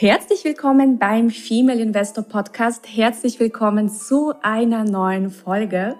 Herzlich 0.00 0.44
willkommen 0.44 1.00
beim 1.00 1.28
Female 1.28 1.82
Investor 1.82 2.22
Podcast. 2.22 2.86
Herzlich 2.86 3.40
willkommen 3.40 3.88
zu 3.88 4.32
einer 4.42 4.84
neuen 4.84 5.28
Folge. 5.28 5.96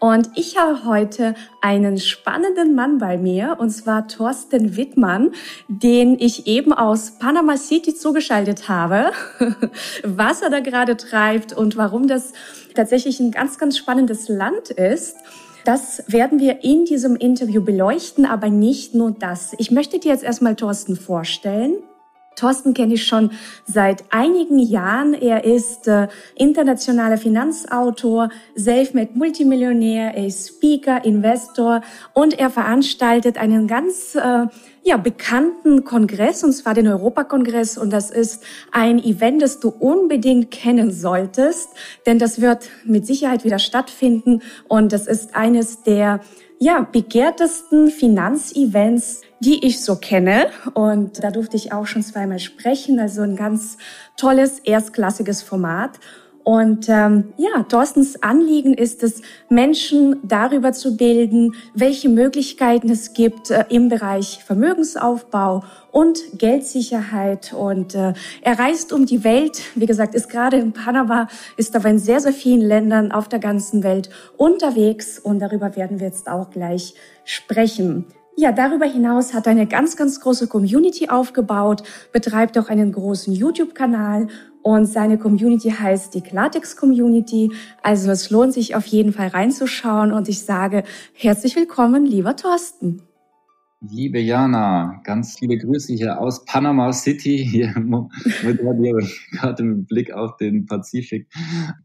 Und 0.00 0.30
ich 0.34 0.58
habe 0.58 0.84
heute 0.84 1.36
einen 1.60 1.96
spannenden 1.98 2.74
Mann 2.74 2.98
bei 2.98 3.16
mir, 3.16 3.54
und 3.60 3.70
zwar 3.70 4.08
Thorsten 4.08 4.76
Wittmann, 4.76 5.30
den 5.68 6.18
ich 6.18 6.48
eben 6.48 6.72
aus 6.72 7.20
Panama 7.20 7.56
City 7.56 7.94
zugeschaltet 7.94 8.68
habe, 8.68 9.12
was 10.02 10.42
er 10.42 10.50
da 10.50 10.58
gerade 10.58 10.96
treibt 10.96 11.52
und 11.52 11.76
warum 11.76 12.08
das 12.08 12.32
tatsächlich 12.74 13.20
ein 13.20 13.30
ganz, 13.30 13.58
ganz 13.58 13.78
spannendes 13.78 14.28
Land 14.28 14.70
ist. 14.70 15.18
Das 15.64 16.02
werden 16.08 16.40
wir 16.40 16.64
in 16.64 16.84
diesem 16.84 17.14
Interview 17.14 17.62
beleuchten, 17.62 18.26
aber 18.26 18.50
nicht 18.50 18.96
nur 18.96 19.12
das. 19.12 19.54
Ich 19.58 19.70
möchte 19.70 20.00
dir 20.00 20.10
jetzt 20.10 20.24
erstmal 20.24 20.56
Thorsten 20.56 20.96
vorstellen. 20.96 21.76
Thorsten 22.36 22.74
kenne 22.74 22.94
ich 22.94 23.06
schon 23.06 23.30
seit 23.66 24.04
einigen 24.10 24.58
Jahren. 24.58 25.14
Er 25.14 25.44
ist 25.44 25.88
äh, 25.88 26.08
internationaler 26.34 27.18
Finanzautor, 27.18 28.28
Selfmade 28.54 29.10
Multimillionär, 29.14 30.14
er 30.14 30.26
ist 30.26 30.48
Speaker, 30.48 31.04
Investor 31.04 31.80
und 32.12 32.38
er 32.38 32.50
veranstaltet 32.50 33.38
einen 33.38 33.66
ganz 33.66 34.14
äh, 34.14 34.46
ja, 34.86 34.96
bekannten 34.98 35.82
Kongress, 35.82 36.44
und 36.44 36.52
zwar 36.52 36.74
den 36.74 36.86
Europakongress. 36.86 37.76
Und 37.76 37.90
das 37.90 38.10
ist 38.10 38.44
ein 38.70 39.02
Event, 39.02 39.42
das 39.42 39.58
du 39.58 39.70
unbedingt 39.70 40.52
kennen 40.52 40.92
solltest, 40.92 41.70
denn 42.06 42.20
das 42.20 42.40
wird 42.40 42.68
mit 42.84 43.04
Sicherheit 43.04 43.44
wieder 43.44 43.58
stattfinden. 43.58 44.42
Und 44.68 44.92
das 44.92 45.08
ist 45.08 45.34
eines 45.34 45.82
der 45.82 46.20
ja, 46.58 46.86
begehrtesten 46.90 47.88
Finanzevents, 47.88 49.22
die 49.40 49.66
ich 49.66 49.82
so 49.82 49.96
kenne. 49.96 50.48
Und 50.74 51.22
da 51.22 51.30
durfte 51.30 51.56
ich 51.56 51.72
auch 51.72 51.86
schon 51.86 52.02
zweimal 52.02 52.38
sprechen. 52.38 52.98
Also 52.98 53.22
ein 53.22 53.36
ganz 53.36 53.76
tolles, 54.16 54.58
erstklassiges 54.60 55.42
Format. 55.42 55.98
Und 56.46 56.88
ähm, 56.88 57.34
ja, 57.38 57.64
Thorstens 57.64 58.22
Anliegen 58.22 58.74
ist 58.74 59.02
es, 59.02 59.20
Menschen 59.48 60.20
darüber 60.22 60.72
zu 60.72 60.96
bilden, 60.96 61.56
welche 61.74 62.08
Möglichkeiten 62.08 62.88
es 62.88 63.14
gibt 63.14 63.50
äh, 63.50 63.64
im 63.68 63.88
Bereich 63.88 64.44
Vermögensaufbau 64.46 65.64
und 65.90 66.20
Geldsicherheit. 66.38 67.52
Und 67.52 67.96
äh, 67.96 68.12
er 68.42 68.58
reist 68.60 68.92
um 68.92 69.06
die 69.06 69.24
Welt, 69.24 69.60
wie 69.74 69.86
gesagt, 69.86 70.14
ist 70.14 70.28
gerade 70.28 70.58
in 70.58 70.72
Panama, 70.72 71.26
ist 71.56 71.74
aber 71.74 71.88
in 71.88 71.98
sehr, 71.98 72.20
sehr 72.20 72.32
vielen 72.32 72.60
Ländern 72.60 73.10
auf 73.10 73.28
der 73.28 73.40
ganzen 73.40 73.82
Welt 73.82 74.08
unterwegs. 74.36 75.18
Und 75.18 75.40
darüber 75.40 75.74
werden 75.74 75.98
wir 75.98 76.06
jetzt 76.06 76.28
auch 76.28 76.50
gleich 76.50 76.94
sprechen. 77.24 78.04
Ja, 78.38 78.52
darüber 78.52 78.84
hinaus 78.84 79.32
hat 79.32 79.46
er 79.46 79.52
eine 79.52 79.66
ganz, 79.66 79.96
ganz 79.96 80.20
große 80.20 80.46
Community 80.46 81.08
aufgebaut, 81.08 81.82
betreibt 82.12 82.58
auch 82.58 82.68
einen 82.68 82.92
großen 82.92 83.32
YouTube-Kanal 83.32 84.28
und 84.60 84.84
seine 84.84 85.16
Community 85.16 85.70
heißt 85.70 86.12
die 86.12 86.20
Klartext 86.20 86.76
Community. 86.76 87.50
Also 87.82 88.10
es 88.10 88.28
lohnt 88.28 88.52
sich 88.52 88.76
auf 88.76 88.84
jeden 88.84 89.14
Fall 89.14 89.28
reinzuschauen 89.28 90.12
und 90.12 90.28
ich 90.28 90.42
sage 90.42 90.84
herzlich 91.14 91.56
willkommen, 91.56 92.04
lieber 92.04 92.36
Thorsten. 92.36 93.00
Liebe 93.80 94.18
Jana, 94.18 95.00
ganz 95.04 95.38
viele 95.38 95.56
Grüße 95.56 95.94
hier 95.94 96.20
aus 96.20 96.44
Panama 96.44 96.92
City, 96.92 97.38
hier 97.38 97.72
mit 97.78 98.58
gerade 98.58 99.62
im 99.62 99.86
Blick 99.86 100.12
auf 100.12 100.36
den 100.36 100.66
Pazifik. 100.66 101.26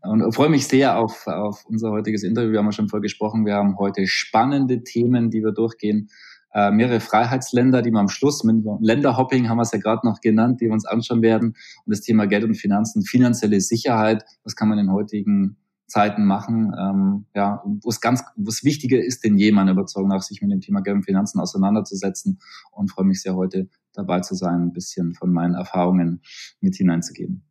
Und 0.01 0.33
freue 0.35 0.49
mich 0.49 0.67
sehr 0.67 0.97
auf, 0.97 1.27
auf 1.27 1.63
unser 1.69 1.91
heutiges 1.91 2.23
Interview. 2.23 2.51
Wir 2.51 2.59
haben 2.59 2.65
ja 2.65 2.71
schon 2.73 2.89
vorher 2.89 3.03
gesprochen, 3.03 3.45
wir 3.45 3.55
haben 3.55 3.77
heute 3.77 4.05
spannende 4.05 4.83
Themen, 4.83 5.29
die 5.29 5.43
wir 5.43 5.53
durchgehen 5.53 6.09
äh, 6.53 6.71
mehrere 6.71 6.99
Freiheitsländer, 6.99 7.81
die 7.81 7.91
wir 7.91 7.99
am 7.99 8.09
Schluss 8.09 8.43
mit 8.43 8.65
Länderhopping 8.81 9.49
haben 9.49 9.57
wir 9.57 9.63
es 9.63 9.71
ja 9.71 9.79
gerade 9.79 10.05
noch 10.05 10.21
genannt, 10.21 10.61
die 10.61 10.65
wir 10.65 10.73
uns 10.73 10.85
anschauen 10.85 11.21
werden. 11.21 11.49
Und 11.49 11.87
das 11.87 12.01
Thema 12.01 12.27
Geld 12.27 12.43
und 12.43 12.55
Finanzen, 12.55 13.03
finanzielle 13.03 13.61
Sicherheit, 13.61 14.23
was 14.43 14.55
kann 14.55 14.69
man 14.69 14.79
in 14.79 14.91
heutigen 14.91 15.57
Zeiten 15.87 16.25
machen, 16.25 16.73
ähm, 16.79 17.25
ja, 17.35 17.61
wo 17.65 17.89
es 17.89 17.99
ganz, 17.99 18.23
wo 18.37 18.49
es 18.49 18.63
wichtiger 18.63 19.03
ist 19.03 19.25
denn 19.25 19.37
je, 19.37 19.51
meiner 19.51 19.73
Überzeugung 19.73 20.09
nach, 20.09 20.21
sich 20.21 20.41
mit 20.41 20.49
dem 20.49 20.61
Thema 20.61 20.81
Geld 20.81 20.95
und 20.95 21.03
Finanzen 21.03 21.39
auseinanderzusetzen 21.39 22.39
und 22.71 22.89
freue 22.89 23.05
mich 23.05 23.21
sehr, 23.21 23.35
heute 23.35 23.67
dabei 23.93 24.21
zu 24.21 24.33
sein, 24.35 24.61
ein 24.61 24.73
bisschen 24.73 25.13
von 25.13 25.33
meinen 25.33 25.53
Erfahrungen 25.53 26.21
mit 26.61 26.75
hineinzugeben. 26.75 27.43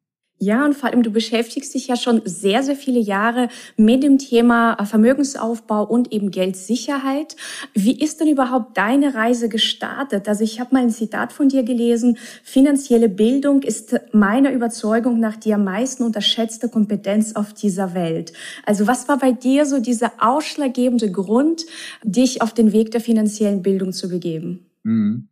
Ja, 0.42 0.64
und 0.64 0.74
vor 0.74 0.88
allem 0.88 1.02
du 1.02 1.10
beschäftigst 1.10 1.74
dich 1.74 1.88
ja 1.88 1.96
schon 1.96 2.22
sehr, 2.24 2.62
sehr 2.62 2.74
viele 2.74 2.98
Jahre 2.98 3.48
mit 3.76 4.02
dem 4.02 4.16
Thema 4.16 4.72
äh, 4.80 4.86
Vermögensaufbau 4.86 5.84
und 5.84 6.14
eben 6.14 6.30
Geldsicherheit. 6.30 7.36
Wie 7.74 8.00
ist 8.00 8.20
denn 8.20 8.28
überhaupt 8.28 8.78
deine 8.78 9.14
Reise 9.14 9.50
gestartet? 9.50 10.28
Also 10.28 10.42
ich 10.42 10.58
habe 10.58 10.74
mal 10.74 10.82
ein 10.82 10.90
Zitat 10.90 11.34
von 11.34 11.50
dir 11.50 11.62
gelesen, 11.62 12.16
finanzielle 12.42 13.10
Bildung 13.10 13.60
ist 13.60 13.94
meiner 14.12 14.50
Überzeugung 14.52 15.20
nach 15.20 15.36
die 15.36 15.52
am 15.52 15.64
meisten 15.64 16.04
unterschätzte 16.04 16.70
Kompetenz 16.70 17.36
auf 17.36 17.52
dieser 17.52 17.92
Welt. 17.92 18.32
Also 18.64 18.86
was 18.86 19.08
war 19.08 19.18
bei 19.18 19.32
dir 19.32 19.66
so 19.66 19.78
dieser 19.78 20.12
ausschlaggebende 20.20 21.12
Grund, 21.12 21.66
dich 22.02 22.40
auf 22.40 22.54
den 22.54 22.72
Weg 22.72 22.92
der 22.92 23.02
finanziellen 23.02 23.60
Bildung 23.60 23.92
zu 23.92 24.08
begeben? 24.08 24.70
Mhm. 24.84 25.28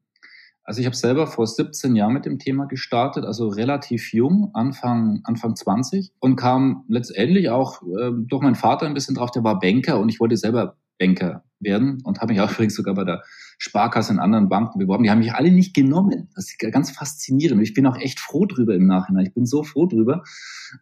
Also 0.69 0.81
ich 0.81 0.87
habe 0.87 0.97
selber 0.97 1.27
vor 1.27 1.47
17 1.47 1.97
Jahren 1.97 2.13
mit 2.13 2.27
dem 2.27 2.39
Thema 2.39 2.67
gestartet, 2.67 3.25
also 3.25 3.49
relativ 3.49 4.13
jung, 4.13 4.51
Anfang, 4.53 5.23
Anfang 5.25 5.57
20 5.57 6.13
und 6.21 6.37
kam 6.37 6.85
letztendlich 6.89 7.49
auch 7.49 7.81
äh, 7.81 8.11
durch 8.13 8.43
meinen 8.43 8.55
Vater 8.55 8.85
ein 8.85 8.93
bisschen 8.93 9.15
drauf, 9.15 9.31
der 9.31 9.43
war 9.43 9.59
Banker 9.61 9.99
und 9.99 10.11
ich 10.11 10.21
wollte 10.21 10.37
selber 10.37 10.77
Banker 10.99 11.43
werden 11.59 12.03
und 12.05 12.21
habe 12.21 12.35
mich 12.35 12.43
auch 12.43 12.53
übrigens 12.53 12.75
sogar 12.75 12.95
bei 12.95 13.05
der 13.05 13.23
Sparkasse 13.57 14.13
und 14.13 14.19
anderen 14.19 14.51
Banken 14.51 14.79
beworben. 14.79 15.05
Die 15.05 15.11
haben 15.11 15.21
mich 15.21 15.33
alle 15.33 15.51
nicht 15.51 15.73
genommen. 15.73 16.29
Das 16.35 16.51
ist 16.51 16.59
ganz 16.59 16.91
faszinierend. 16.91 17.63
Ich 17.63 17.73
bin 17.73 17.87
auch 17.87 17.97
echt 17.97 18.21
froh 18.21 18.45
drüber 18.45 18.75
im 18.75 18.87
Nachhinein. 18.87 19.25
Ich 19.25 19.33
bin 19.33 19.47
so 19.47 19.63
froh 19.63 19.87
drüber 19.87 20.23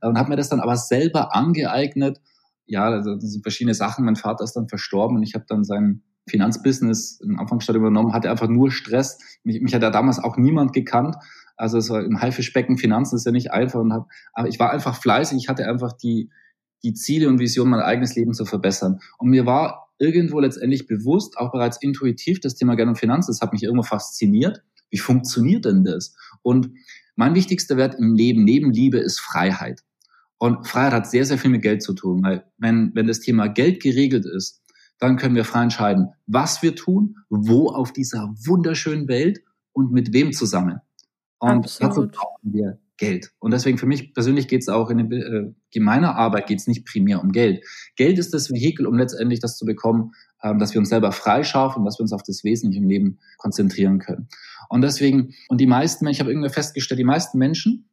und 0.00 0.18
habe 0.18 0.30
mir 0.30 0.36
das 0.36 0.48
dann 0.48 0.58
aber 0.58 0.76
selber 0.76 1.32
angeeignet. 1.32 2.20
Ja, 2.66 2.86
also 2.86 3.14
das 3.14 3.30
sind 3.30 3.42
verschiedene 3.42 3.74
Sachen. 3.74 4.04
Mein 4.04 4.16
Vater 4.16 4.42
ist 4.42 4.54
dann 4.54 4.68
verstorben 4.68 5.18
und 5.18 5.22
ich 5.22 5.34
habe 5.34 5.44
dann 5.46 5.62
seinen 5.62 6.02
Finanzbusiness 6.28 7.20
im 7.20 7.38
Anfangsstadium 7.38 7.84
übernommen, 7.84 8.12
hatte 8.12 8.30
einfach 8.30 8.48
nur 8.48 8.70
Stress. 8.70 9.18
Mich, 9.44 9.60
mich 9.60 9.74
hat 9.74 9.82
ja 9.82 9.90
damals 9.90 10.18
auch 10.18 10.36
niemand 10.36 10.72
gekannt. 10.72 11.16
Also 11.56 11.78
es 11.78 11.88
war 11.88 12.04
im 12.04 12.20
Haifischbecken 12.20 12.78
Finanzen 12.78 13.16
ist 13.16 13.26
ja 13.26 13.32
nicht 13.32 13.52
einfach. 13.52 13.80
Und 13.80 13.92
hab, 13.92 14.08
aber 14.32 14.48
ich 14.48 14.58
war 14.58 14.70
einfach 14.70 15.00
fleißig. 15.00 15.38
Ich 15.38 15.48
hatte 15.48 15.66
einfach 15.68 15.92
die, 15.92 16.30
die 16.82 16.94
Ziele 16.94 17.28
und 17.28 17.38
Vision, 17.38 17.70
mein 17.70 17.80
eigenes 17.80 18.14
Leben 18.16 18.34
zu 18.34 18.44
verbessern. 18.44 19.00
Und 19.18 19.30
mir 19.30 19.46
war 19.46 19.88
irgendwo 19.98 20.40
letztendlich 20.40 20.86
bewusst, 20.86 21.38
auch 21.38 21.52
bereits 21.52 21.78
intuitiv, 21.80 22.40
das 22.40 22.54
Thema 22.54 22.74
Geld 22.74 22.88
und 22.88 22.98
Finanzen, 22.98 23.30
das 23.30 23.40
hat 23.40 23.52
mich 23.52 23.62
irgendwo 23.62 23.82
fasziniert. 23.82 24.62
Wie 24.90 24.98
funktioniert 24.98 25.64
denn 25.64 25.84
das? 25.84 26.14
Und 26.42 26.70
mein 27.14 27.34
wichtigster 27.34 27.76
Wert 27.76 27.96
im 27.98 28.14
Leben 28.14 28.44
neben 28.44 28.72
Liebe 28.72 28.98
ist 28.98 29.20
Freiheit. 29.20 29.82
Und 30.38 30.66
Freiheit 30.66 30.92
hat 30.92 31.10
sehr, 31.10 31.24
sehr 31.24 31.38
viel 31.38 31.50
mit 31.50 31.62
Geld 31.62 31.82
zu 31.82 31.94
tun, 31.94 32.22
weil 32.22 32.44
wenn, 32.58 32.92
wenn 32.94 33.06
das 33.06 33.20
Thema 33.20 33.48
Geld 33.48 33.82
geregelt 33.82 34.26
ist, 34.26 34.62
dann 34.98 35.16
können 35.16 35.34
wir 35.34 35.44
frei 35.44 35.64
entscheiden, 35.64 36.10
was 36.26 36.62
wir 36.62 36.74
tun, 36.74 37.16
wo 37.28 37.68
auf 37.68 37.92
dieser 37.92 38.34
wunderschönen 38.46 39.08
Welt 39.08 39.40
und 39.72 39.92
mit 39.92 40.12
wem 40.12 40.32
zusammen. 40.32 40.80
Und 41.38 41.64
Absolut. 41.64 41.90
dazu 41.90 42.08
brauchen 42.08 42.52
wir 42.52 42.78
Geld. 42.98 43.30
Und 43.38 43.52
deswegen 43.52 43.76
für 43.76 43.86
mich 43.86 44.14
persönlich 44.14 44.48
geht 44.48 44.62
es 44.62 44.68
auch 44.68 44.88
in, 44.88 45.12
äh, 45.12 45.52
in 45.70 45.82
meiner 45.82 46.16
Arbeit 46.16 46.46
geht 46.46 46.60
es 46.60 46.66
nicht 46.66 46.86
primär 46.86 47.22
um 47.22 47.30
Geld. 47.30 47.62
Geld 47.94 48.18
ist 48.18 48.32
das 48.32 48.50
Vehikel, 48.50 48.86
um 48.86 48.96
letztendlich 48.96 49.40
das 49.40 49.58
zu 49.58 49.66
bekommen, 49.66 50.12
ähm, 50.42 50.58
dass 50.58 50.72
wir 50.72 50.78
uns 50.78 50.88
selber 50.88 51.12
freischaffen, 51.12 51.84
dass 51.84 51.98
wir 51.98 52.02
uns 52.02 52.12
auf 52.12 52.22
das 52.22 52.42
Wesentliche 52.42 52.82
im 52.82 52.88
Leben 52.88 53.18
konzentrieren 53.36 53.98
können. 53.98 54.28
Und 54.70 54.80
deswegen, 54.80 55.34
und 55.48 55.60
die 55.60 55.66
meisten, 55.66 56.06
ich 56.06 56.20
habe 56.20 56.30
irgendwie 56.30 56.48
festgestellt, 56.48 56.98
die 56.98 57.04
meisten 57.04 57.38
Menschen, 57.38 57.88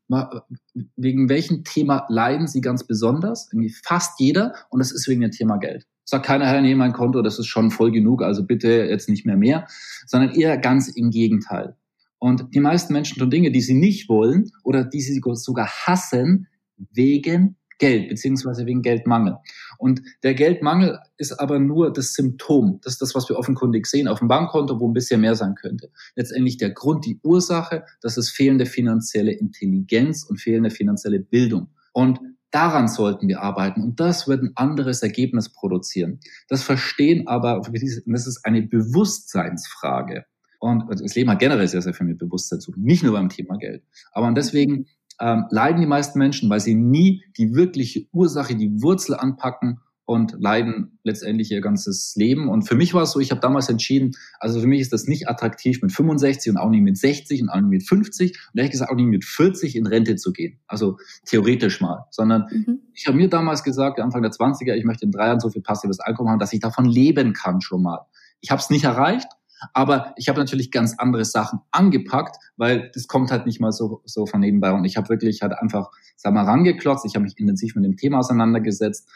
wegen 0.96 1.30
welchem 1.30 1.64
Thema 1.64 2.06
leiden 2.10 2.48
sie 2.48 2.62
ganz 2.62 2.86
besonders? 2.86 3.50
Irgendwie 3.52 3.74
fast 3.84 4.20
jeder, 4.20 4.54
und 4.70 4.80
das 4.80 4.92
ist 4.92 5.08
wegen 5.08 5.22
dem 5.22 5.32
Thema 5.32 5.58
Geld. 5.58 5.86
Sagt 6.06 6.26
keiner, 6.26 6.46
Herr, 6.46 6.62
nee, 6.62 6.76
mein 6.76 6.94
Konto, 6.94 7.22
das 7.22 7.40
ist 7.40 7.48
schon 7.48 7.72
voll 7.72 7.92
genug, 7.92 8.22
also 8.22 8.46
bitte 8.46 8.70
jetzt 8.70 9.10
nicht 9.10 9.26
mehr 9.26 9.38
mehr, 9.38 9.68
sondern 10.06 10.32
eher 10.32 10.58
ganz 10.58 10.90
im 10.90 11.12
Gegenteil. 11.12 11.76
Und 12.20 12.54
die 12.54 12.60
meisten 12.60 12.94
Menschen 12.94 13.20
tun 13.20 13.30
Dinge, 13.30 13.52
die 13.52 13.62
sie 13.62 13.74
nicht 13.74 14.08
wollen 14.10 14.52
oder 14.64 14.84
die 14.86 15.02
sie 15.02 15.22
sogar 15.34 15.68
hassen, 15.68 16.48
wegen 16.92 17.58
Geld, 17.80 18.08
beziehungsweise 18.08 18.66
wegen 18.66 18.82
Geldmangel. 18.82 19.38
Und 19.78 20.02
der 20.24 20.34
Geldmangel 20.34 21.00
ist 21.18 21.34
aber 21.34 21.60
nur 21.60 21.92
das 21.92 22.14
Symptom. 22.14 22.80
Das 22.82 22.94
ist 22.94 23.02
das, 23.02 23.14
was 23.14 23.28
wir 23.28 23.38
offenkundig 23.38 23.88
sehen 23.88 24.08
auf 24.08 24.20
dem 24.20 24.30
Bankkonto, 24.30 24.80
wo 24.80 24.88
ein 24.88 24.94
bisschen 24.94 25.22
mehr 25.22 25.36
sein 25.36 25.56
könnte. 25.56 25.92
Letztendlich 26.16 26.58
der 26.58 26.70
Grund, 26.70 27.06
die 27.06 27.20
Ursache, 27.24 27.84
das 28.02 28.18
ist 28.18 28.30
fehlende 28.30 28.66
finanzielle 28.66 29.34
Intelligenz 29.34 30.24
und 30.24 30.40
fehlende 30.40 30.70
finanzielle 30.70 31.20
Bildung. 31.20 31.68
Und 31.92 32.20
Daran 32.54 32.88
sollten 32.88 33.28
wir 33.28 33.42
arbeiten 33.42 33.82
und 33.82 34.00
das 34.00 34.28
wird 34.28 34.44
ein 34.44 34.52
anderes 34.54 35.02
Ergebnis 35.02 35.52
produzieren. 35.52 36.20
Das 36.50 36.62
verstehen 36.62 37.28
aber, 37.28 37.64
das 38.06 38.28
ist 38.28 38.46
eine 38.46 38.62
Bewusstseinsfrage. 38.62 40.26
Und 40.60 40.86
das 40.88 41.16
Leben 41.16 41.32
hat 41.32 41.40
generell 41.40 41.68
sehr, 41.68 41.82
sehr 41.82 41.96
viel 41.96 42.06
mit 42.06 42.20
Bewusstsein 42.20 42.62
zu 42.62 42.72
tun, 42.72 42.84
nicht 42.84 43.04
nur 43.04 43.14
beim 43.14 43.30
Thema 43.30 43.58
Geld. 43.58 43.84
Aber 44.12 44.32
deswegen 44.34 44.86
ähm, 45.20 45.46
leiden 45.50 45.82
die 45.82 45.88
meisten 45.88 46.20
Menschen, 46.20 46.48
weil 46.48 46.60
sie 46.60 46.76
nie 46.76 47.24
die 47.38 47.56
wirkliche 47.56 48.06
Ursache, 48.12 48.56
die 48.56 48.84
Wurzel 48.84 49.16
anpacken 49.16 49.80
und 50.06 50.36
leiden 50.38 51.00
letztendlich 51.04 51.52
ihr 51.52 51.62
ganzes 51.62 52.14
Leben. 52.16 52.50
Und 52.50 52.64
für 52.64 52.76
mich 52.76 52.94
war 52.94 53.04
es 53.04 53.12
so, 53.12 53.20
ich 53.20 53.32
habe 53.32 53.40
damals 53.40 53.70
entschieden, 53.70 54.12
also 54.40 54.60
für 54.60 54.68
mich 54.68 54.82
ist 54.82 54.92
das 54.92 55.06
nicht 55.06 55.30
attraktiv 55.30 55.82
mit 55.82 55.92
65 55.92 56.52
und 56.52 56.58
auch 56.58 56.70
nicht 56.70 56.82
mit 56.82 56.98
60 56.98 57.42
und 57.42 57.50
auch 57.50 57.62
nicht 57.62 57.70
mit 57.70 57.88
50 57.88 58.32
und 58.32 58.58
ehrlich 58.58 58.72
gesagt 58.72 58.92
auch 58.92 58.96
nicht 58.96 59.08
mit 59.08 59.24
40 59.24 59.76
in 59.76 59.88
Rente 59.88 60.16
zu 60.18 60.34
gehen. 60.34 60.60
Also 60.68 60.98
theoretisch 61.26 61.80
mal, 61.80 62.06
sondern 62.12 62.48
mhm. 62.52 62.80
ich 62.94 63.08
habe 63.08 63.18
mir 63.18 63.30
damals 63.30 63.64
gesagt, 63.64 64.00
Anfang 64.00 64.22
der 64.22 64.32
20er, 64.32 64.74
ich 64.76 64.84
möchte 64.84 65.06
in 65.06 65.12
drei 65.12 65.28
Jahren 65.28 65.40
so 65.40 65.50
viel 65.50 65.62
passives 65.62 66.00
Einkommen 66.00 66.30
haben, 66.30 66.40
dass 66.40 66.54
ich 66.54 66.60
davon 66.60 66.86
leben 66.86 67.34
kann 67.34 67.62
schon 67.62 67.82
mal. 67.82 68.06
Ich 68.42 68.52
habe 68.52 68.60
es 68.60 68.70
nicht 68.70 68.84
erreicht, 68.84 69.28
aber 69.74 70.14
ich 70.18 70.30
habe 70.30 70.40
natürlich 70.40 70.72
ganz 70.72 70.96
andere 70.98 71.26
Sachen 71.26 71.60
angepackt, 71.72 72.38
weil 72.58 72.92
das 72.94 73.08
kommt 73.08 73.32
halt 73.32 73.46
nicht 73.46 73.60
mal 73.62 73.72
so, 73.72 74.02
so 74.06 74.26
von 74.26 74.42
nebenbei. 74.42 74.72
Und 74.72 74.86
ich 74.86 74.98
habe 74.98 75.10
wirklich 75.10 75.42
halt 75.42 75.54
einfach, 75.54 75.90
sag 76.16 76.34
mal, 76.34 76.44
rangeklotzt. 76.44 77.06
Ich 77.06 77.16
habe 77.16 77.24
mich 77.24 77.38
intensiv 77.38 77.76
mit 77.76 77.86
dem 77.86 77.96
Thema 77.98 78.20
auseinandergesetzt. 78.20 79.10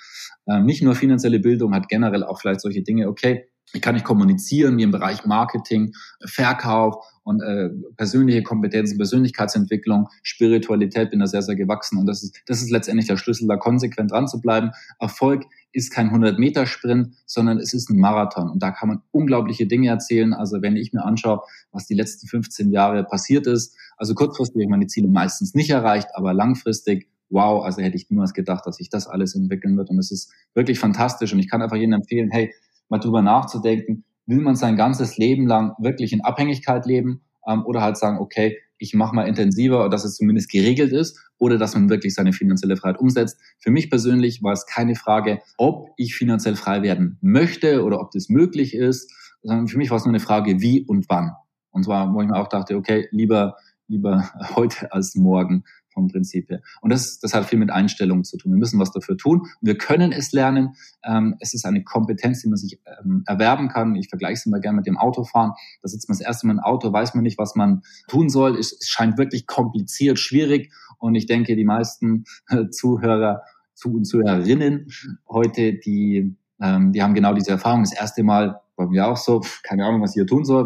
Ähm, 0.48 0.66
nicht 0.66 0.82
nur 0.82 0.96
finanzielle 0.96 1.40
Bildung, 1.40 1.74
hat 1.74 1.90
generell 1.90 2.24
auch 2.24 2.40
vielleicht 2.40 2.62
solche 2.62 2.84
Dinge, 2.84 3.08
okay, 3.08 3.50
wie 3.74 3.81
kann 3.81 3.96
ich 3.96 4.04
kommunizieren, 4.04 4.78
wie 4.78 4.84
im 4.84 4.92
Bereich 4.92 5.25
Marketing, 5.25 5.94
Verkauf 6.25 6.96
und 7.24 7.42
äh, 7.42 7.69
persönliche 7.98 8.42
Kompetenzen, 8.42 8.98
Persönlichkeitsentwicklung, 8.98 10.08
Spiritualität, 10.24 11.10
bin 11.10 11.19
da 11.19 11.28
sehr, 11.28 11.42
sehr 11.42 11.56
gewachsen. 11.56 11.98
Und 11.98 12.06
das 12.06 12.24
ist, 12.24 12.42
das 12.46 12.62
ist 12.62 12.72
letztendlich 12.72 13.08
der 13.08 13.18
Schlüssel, 13.18 13.48
da 13.48 13.58
konsequent 13.58 14.12
dran 14.12 14.28
zu 14.28 14.40
bleiben. 14.40 14.72
Erfolg 15.00 15.44
ist 15.74 15.92
kein 15.92 16.10
100-Meter-Sprint, 16.10 17.14
sondern 17.25 17.58
es 17.58 17.74
ist 17.74 17.90
ein 17.90 18.00
Marathon. 18.00 18.50
Und 18.50 18.64
da 18.64 18.72
kann 18.72 18.88
man 18.88 19.02
unglaubliche 19.12 19.68
Dinge 19.68 19.90
erzählen. 19.90 20.34
Also 20.34 20.62
wenn 20.62 20.78
ich 20.78 20.94
mir 20.94 21.04
anschaue, 21.04 21.42
was 21.72 21.86
die 21.86 21.96
letzten 21.96 22.28
15 22.28 22.72
Jahre 22.72 23.04
passiert 23.04 23.46
ist, 23.46 23.75
also 23.98 24.13
kurzfristig 24.13 24.63
habe 24.63 24.72
meine 24.72 24.88
Ziele 24.88 25.10
meistens 25.10 25.54
nicht 25.54 25.70
erreicht, 25.70 26.08
aber 26.13 26.34
langfristig, 26.34 27.10
wow, 27.30 27.66
also 27.66 27.81
hätte 27.81 27.98
ich 27.98 28.10
niemals 28.10 28.34
gedacht, 28.34 28.66
dass 28.66 28.78
sich 28.78 28.90
das 28.90 29.08
alles 29.08 29.36
entwickeln 29.36 29.75
wird. 29.75 29.90
Und 29.90 30.00
es 30.00 30.12
ist 30.12 30.31
wirklich 30.54 30.80
fantastisch. 30.80 31.34
Und 31.34 31.40
ich 31.40 31.50
kann 31.50 31.62
einfach 31.62 31.75
jedem 31.75 31.94
empfehlen, 31.94 32.31
hey, 32.31 32.54
mal 32.89 33.00
drüber 33.00 33.22
nachzudenken, 33.22 34.04
will 34.25 34.39
man 34.39 34.56
sein 34.56 34.75
ganzes 34.75 35.18
Leben 35.18 35.48
lang 35.48 35.74
wirklich 35.80 36.13
in 36.13 36.22
Abhängigkeit 36.22 36.86
leben 36.86 37.22
ähm, 37.48 37.66
oder 37.66 37.81
halt 37.81 37.98
sagen, 37.98 38.19
okay, 38.19 38.57
ich 38.80 38.94
mache 38.94 39.16
mal 39.16 39.28
intensiver, 39.28 39.89
dass 39.89 40.06
es 40.06 40.16
zumindest 40.16 40.51
geregelt 40.51 40.92
ist 40.92 41.19
oder 41.38 41.57
dass 41.57 41.74
man 41.74 41.89
wirklich 41.89 42.13
seine 42.13 42.34
finanzielle 42.34 42.78
Freiheit 42.78 43.00
umsetzt. 43.00 43.39
Für 43.60 43.72
mich 43.72 43.89
persönlich 43.89 44.44
war 44.44 44.54
es 44.54 44.66
keine 44.66 44.95
Frage, 44.95 45.39
ob 45.57 45.89
ich 45.98 46.16
finanziell 46.16 46.56
frei 46.56 46.84
werden 46.84 47.18
möchte 47.22 47.84
oder 47.84 48.00
ob 48.00 48.12
das 48.12 48.30
möglich 48.30 48.75
ist, 48.75 49.12
sondern 49.42 49.68
für 49.68 49.78
mich 49.78 49.89
war 49.89 49.98
es 49.98 50.06
nur 50.06 50.13
eine 50.13 50.19
Frage, 50.19 50.62
wie 50.62 50.84
und 50.84 51.06
wann. 51.10 51.31
Und 51.72 51.84
zwar, 51.84 52.13
wo 52.13 52.22
ich 52.22 52.28
mir 52.28 52.36
auch 52.36 52.50
dachte, 52.50 52.75
okay, 52.75 53.07
lieber, 53.12 53.56
lieber 53.88 54.30
heute 54.56 54.92
als 54.92 55.16
morgen 55.16 55.63
vom 55.98 56.08
Prinzip 56.10 56.50
her. 56.50 56.62
Und 56.82 56.92
das, 56.92 57.20
das 57.20 57.34
hat 57.34 57.46
viel 57.46 57.58
mit 57.58 57.72
Einstellungen 57.72 58.24
zu 58.24 58.38
tun. 58.38 58.52
Wir 58.52 58.60
müssen 58.60 58.80
was 58.80 58.92
dafür 58.92 59.18
tun. 59.18 59.48
Wir 59.62 59.78
können 59.78 60.12
es 60.12 60.32
lernen. 60.32 60.76
Ähm, 61.04 61.36
es 61.40 61.56
ist 61.56 61.66
eine 61.66 61.84
Kompetenz, 61.84 62.44
die 62.44 62.50
man 62.50 62.58
sich 62.58 62.80
ähm, 63.04 63.24
erwerben 63.26 63.68
kann. 63.68 63.96
Ich 63.96 64.10
vergleiche 64.10 64.34
es 64.36 64.46
immer 64.46 64.60
gerne 64.60 64.78
mit 64.78 64.86
dem 64.86 64.98
Autofahren. 64.98 65.54
Da 65.82 65.90
sitzt 65.90 66.08
man 66.08 66.18
das 66.18 66.26
erste 66.26 66.46
Mal 66.46 66.54
im 66.54 66.60
Auto, 66.60 66.94
weiß 66.94 67.16
man 67.16 67.24
nicht, 67.24 67.40
was 67.40 67.56
man 67.56 67.82
tun 68.08 68.30
soll. 68.30 68.58
Es, 68.58 68.78
scheint 68.88 69.18
wirklich 69.18 69.48
kompliziert, 69.48 70.20
schwierig. 70.20 70.72
Und 71.00 71.16
ich 71.16 71.26
denke, 71.26 71.56
die 71.56 71.66
meisten 71.66 72.26
äh, 72.50 72.70
Zuhörer 72.70 73.42
zu 73.74 73.94
und 73.94 74.06
Zuhörerinnen 74.06 74.88
heute, 75.28 75.74
die, 75.74 76.38
ähm, 76.62 76.92
die 76.92 77.02
haben 77.02 77.16
genau 77.16 77.34
diese 77.34 77.52
Erfahrung. 77.52 77.82
Das 77.82 77.94
erste 77.94 78.22
Mal 78.24 78.62
war 78.76 78.88
mir 78.88 79.08
auch 79.08 79.18
so, 79.18 79.42
keine 79.64 79.86
Ahnung, 79.86 80.02
was 80.02 80.12
ich 80.12 80.16
hier 80.16 80.28
tun 80.28 80.46
soll 80.46 80.66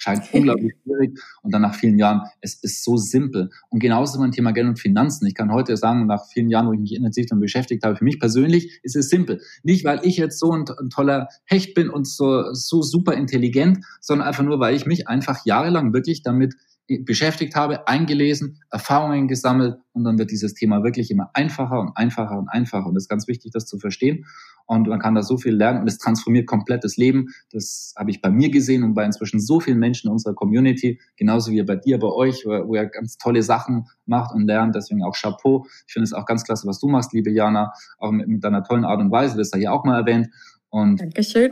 scheint 0.00 0.22
unglaublich 0.32 0.74
schwierig. 0.82 1.20
Und 1.42 1.52
dann 1.52 1.62
nach 1.62 1.74
vielen 1.74 1.98
Jahren, 1.98 2.22
es 2.40 2.54
ist 2.54 2.82
so 2.82 2.96
simpel. 2.96 3.50
Und 3.68 3.80
genauso 3.80 4.18
beim 4.18 4.32
Thema 4.32 4.52
Geld 4.52 4.66
und 4.66 4.80
Finanzen. 4.80 5.26
Ich 5.26 5.34
kann 5.34 5.52
heute 5.52 5.76
sagen, 5.76 6.06
nach 6.06 6.26
vielen 6.26 6.48
Jahren, 6.48 6.66
wo 6.66 6.72
ich 6.72 6.80
mich 6.80 6.94
intensiv 6.94 7.26
damit 7.26 7.42
beschäftigt 7.42 7.84
habe, 7.84 7.96
für 7.96 8.04
mich 8.04 8.18
persönlich 8.18 8.80
ist 8.82 8.96
es 8.96 9.08
simpel. 9.08 9.40
Nicht, 9.62 9.84
weil 9.84 10.00
ich 10.02 10.16
jetzt 10.16 10.38
so 10.38 10.52
ein, 10.52 10.64
ein 10.80 10.90
toller 10.90 11.28
Hecht 11.44 11.74
bin 11.74 11.90
und 11.90 12.08
so, 12.08 12.52
so 12.52 12.82
super 12.82 13.14
intelligent, 13.14 13.84
sondern 14.00 14.26
einfach 14.26 14.42
nur, 14.42 14.58
weil 14.58 14.74
ich 14.74 14.86
mich 14.86 15.08
einfach 15.08 15.44
jahrelang 15.44 15.92
wirklich 15.92 16.22
damit 16.22 16.54
beschäftigt 16.98 17.54
habe, 17.54 17.86
eingelesen, 17.86 18.58
Erfahrungen 18.70 19.28
gesammelt 19.28 19.78
und 19.92 20.04
dann 20.04 20.18
wird 20.18 20.30
dieses 20.30 20.54
Thema 20.54 20.82
wirklich 20.82 21.10
immer 21.10 21.30
einfacher 21.34 21.80
und 21.80 21.96
einfacher 21.96 22.38
und 22.38 22.48
einfacher. 22.48 22.86
Und 22.86 22.96
es 22.96 23.04
ist 23.04 23.08
ganz 23.08 23.28
wichtig, 23.28 23.52
das 23.52 23.66
zu 23.66 23.78
verstehen. 23.78 24.26
Und 24.66 24.88
man 24.88 25.00
kann 25.00 25.14
da 25.14 25.22
so 25.22 25.36
viel 25.36 25.54
lernen 25.54 25.80
und 25.80 25.88
es 25.88 25.98
transformiert 25.98 26.46
komplett 26.46 26.84
das 26.84 26.96
Leben. 26.96 27.28
Das 27.52 27.92
habe 27.96 28.10
ich 28.10 28.20
bei 28.20 28.30
mir 28.30 28.50
gesehen 28.50 28.84
und 28.84 28.94
bei 28.94 29.04
inzwischen 29.04 29.40
so 29.40 29.60
vielen 29.60 29.78
Menschen 29.78 30.08
in 30.08 30.12
unserer 30.12 30.34
Community, 30.34 31.00
genauso 31.16 31.50
wie 31.50 31.62
bei 31.62 31.76
dir, 31.76 31.98
bei 31.98 32.08
euch, 32.08 32.44
wo 32.44 32.74
ihr 32.74 32.86
ganz 32.86 33.18
tolle 33.18 33.42
Sachen 33.42 33.86
macht 34.06 34.34
und 34.34 34.46
lernt. 34.46 34.74
Deswegen 34.74 35.02
auch 35.02 35.16
Chapeau. 35.16 35.66
Ich 35.86 35.92
finde 35.92 36.04
es 36.04 36.12
auch 36.12 36.24
ganz 36.24 36.44
klasse, 36.44 36.66
was 36.66 36.78
du 36.78 36.88
machst, 36.88 37.12
liebe 37.12 37.30
Jana, 37.30 37.72
auch 37.98 38.12
mit, 38.12 38.28
mit 38.28 38.44
deiner 38.44 38.62
tollen 38.62 38.84
Art 38.84 39.00
und 39.00 39.10
Weise. 39.10 39.36
Das 39.36 39.50
ja 39.52 39.58
hier 39.58 39.72
auch 39.72 39.84
mal 39.84 39.98
erwähnt. 39.98 40.28
Und, 40.70 41.00
Dankeschön. 41.00 41.50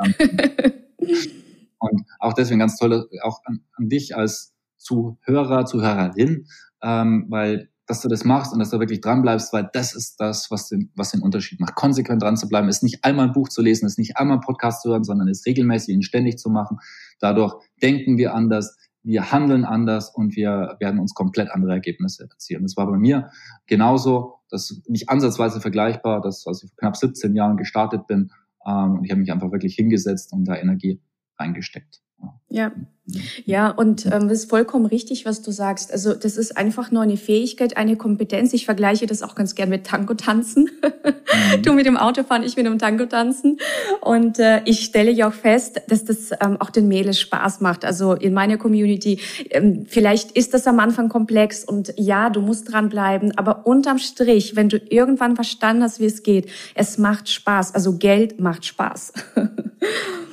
und 1.79 2.07
auch 2.21 2.35
deswegen 2.35 2.61
ganz 2.61 2.77
toll, 2.77 3.09
auch 3.23 3.41
an, 3.45 3.61
an 3.77 3.89
dich 3.89 4.17
als 4.17 4.55
Zuhörer, 4.89 5.67
Zuhörerin, 5.67 6.47
ähm, 6.83 7.27
weil 7.29 7.69
dass 7.89 8.03
du 8.03 8.09
das 8.09 8.23
machst 8.25 8.53
und 8.53 8.59
dass 8.59 8.69
du 8.69 8.79
wirklich 8.79 9.01
dran 9.01 9.23
bleibst, 9.23 9.53
weil 9.55 9.69
das 9.73 9.95
ist 9.95 10.21
das, 10.21 10.51
was 10.51 10.69
den, 10.69 10.93
was 10.95 11.13
den 11.13 11.23
Unterschied 11.23 11.59
macht. 11.59 11.75
Konsequent 11.75 12.23
dran 12.23 12.37
zu 12.37 12.47
bleiben, 12.47 12.69
ist 12.69 12.83
nicht 12.83 13.03
einmal 13.03 13.27
ein 13.27 13.33
Buch 13.33 13.49
zu 13.49 13.63
lesen, 13.63 13.87
ist 13.87 13.99
nicht 13.99 14.19
einmal 14.19 14.37
ein 14.37 14.43
Podcast 14.43 14.83
zu 14.83 14.91
hören, 14.91 15.05
sondern 15.05 15.27
ist 15.27 15.47
regelmäßig 15.47 15.97
und 15.97 16.03
ständig 16.03 16.39
zu 16.39 16.51
machen. 16.51 16.79
Dadurch 17.19 17.55
denken 17.83 18.19
wir 18.19 18.35
anders, 18.35 18.77
wir 19.03 19.33
handeln 19.33 19.65
anders 19.65 20.11
und 20.15 20.37
wir 20.37 20.77
werden 20.81 21.01
uns 21.01 21.15
komplett 21.15 21.51
andere 21.51 21.73
Ergebnisse 21.73 22.29
erzielen. 22.31 22.63
Das 22.63 22.77
war 22.77 22.87
bei 22.87 22.99
mir 22.99 23.31
genauso, 23.67 24.35
das 24.51 24.83
nicht 24.87 25.09
ansatzweise 25.09 25.63
vergleichbar, 25.63 26.21
dass 26.21 26.47
als 26.47 26.63
ich 26.63 26.69
vor 26.69 26.77
knapp 26.77 26.97
17 26.97 27.35
Jahren 27.35 27.57
gestartet 27.57 28.07
bin 28.07 28.33
ähm, 28.67 28.99
und 28.99 29.05
ich 29.05 29.11
habe 29.11 29.21
mich 29.21 29.33
einfach 29.33 29.51
wirklich 29.51 29.75
hingesetzt 29.75 30.35
und 30.35 30.45
da 30.45 30.57
Energie 30.57 31.01
reingesteckt. 31.39 32.03
Ja, 32.21 32.41
ja, 32.49 32.73
und 33.71 34.07
ähm, 34.07 34.29
das 34.29 34.41
ist 34.41 34.51
vollkommen 34.51 34.87
richtig, 34.87 35.25
was 35.25 35.41
du 35.41 35.51
sagst. 35.51 35.93
Also 35.93 36.15
das 36.15 36.37
ist 36.37 36.57
einfach 36.57 36.91
nur 36.91 37.03
eine 37.03 37.17
Fähigkeit, 37.17 37.77
eine 37.77 37.97
Kompetenz. 37.97 38.53
Ich 38.53 38.67
vergleiche 38.67 39.07
das 39.07 39.23
auch 39.23 39.35
ganz 39.35 39.55
gern 39.55 39.71
mit 39.71 39.87
Tango 39.87 40.15
tanzen. 40.15 40.71
Mhm. 40.83 41.63
du 41.63 41.73
mit 41.73 41.87
dem 41.87 41.97
Auto 41.97 42.23
fahren, 42.23 42.43
ich 42.43 42.57
mit 42.57 42.67
dem 42.67 42.79
Tango 42.79 43.07
tanzen. 43.07 43.59
Und 44.03 44.39
äh, 44.39 44.61
ich 44.67 44.85
stelle 44.85 45.11
ja 45.11 45.29
auch 45.29 45.33
fest, 45.33 45.81
dass 45.89 46.05
das 46.05 46.33
ähm, 46.41 46.61
auch 46.61 46.71
den 46.71 46.89
Mädels 46.89 47.19
Spaß 47.21 47.61
macht. 47.61 47.85
Also 47.85 48.13
in 48.13 48.35
meiner 48.35 48.59
Community, 48.59 49.21
ähm, 49.51 49.87
vielleicht 49.89 50.33
ist 50.33 50.53
das 50.53 50.67
am 50.67 50.79
Anfang 50.79 51.09
komplex 51.09 51.65
und 51.65 51.95
ja, 51.97 52.29
du 52.29 52.43
musst 52.43 52.73
dranbleiben. 52.73 53.37
Aber 53.39 53.67
unterm 53.67 53.99
Strich, 53.99 54.55
wenn 54.55 54.69
du 54.69 54.77
irgendwann 54.77 55.35
verstanden 55.35 55.83
hast, 55.83 56.01
wie 56.01 56.07
es 56.07 56.23
geht, 56.23 56.51
es 56.75 56.99
macht 56.99 57.31
Spaß. 57.31 57.75
Also 57.75 57.97
Geld 57.97 58.39
macht 58.39 58.67
Spaß. 58.67 59.13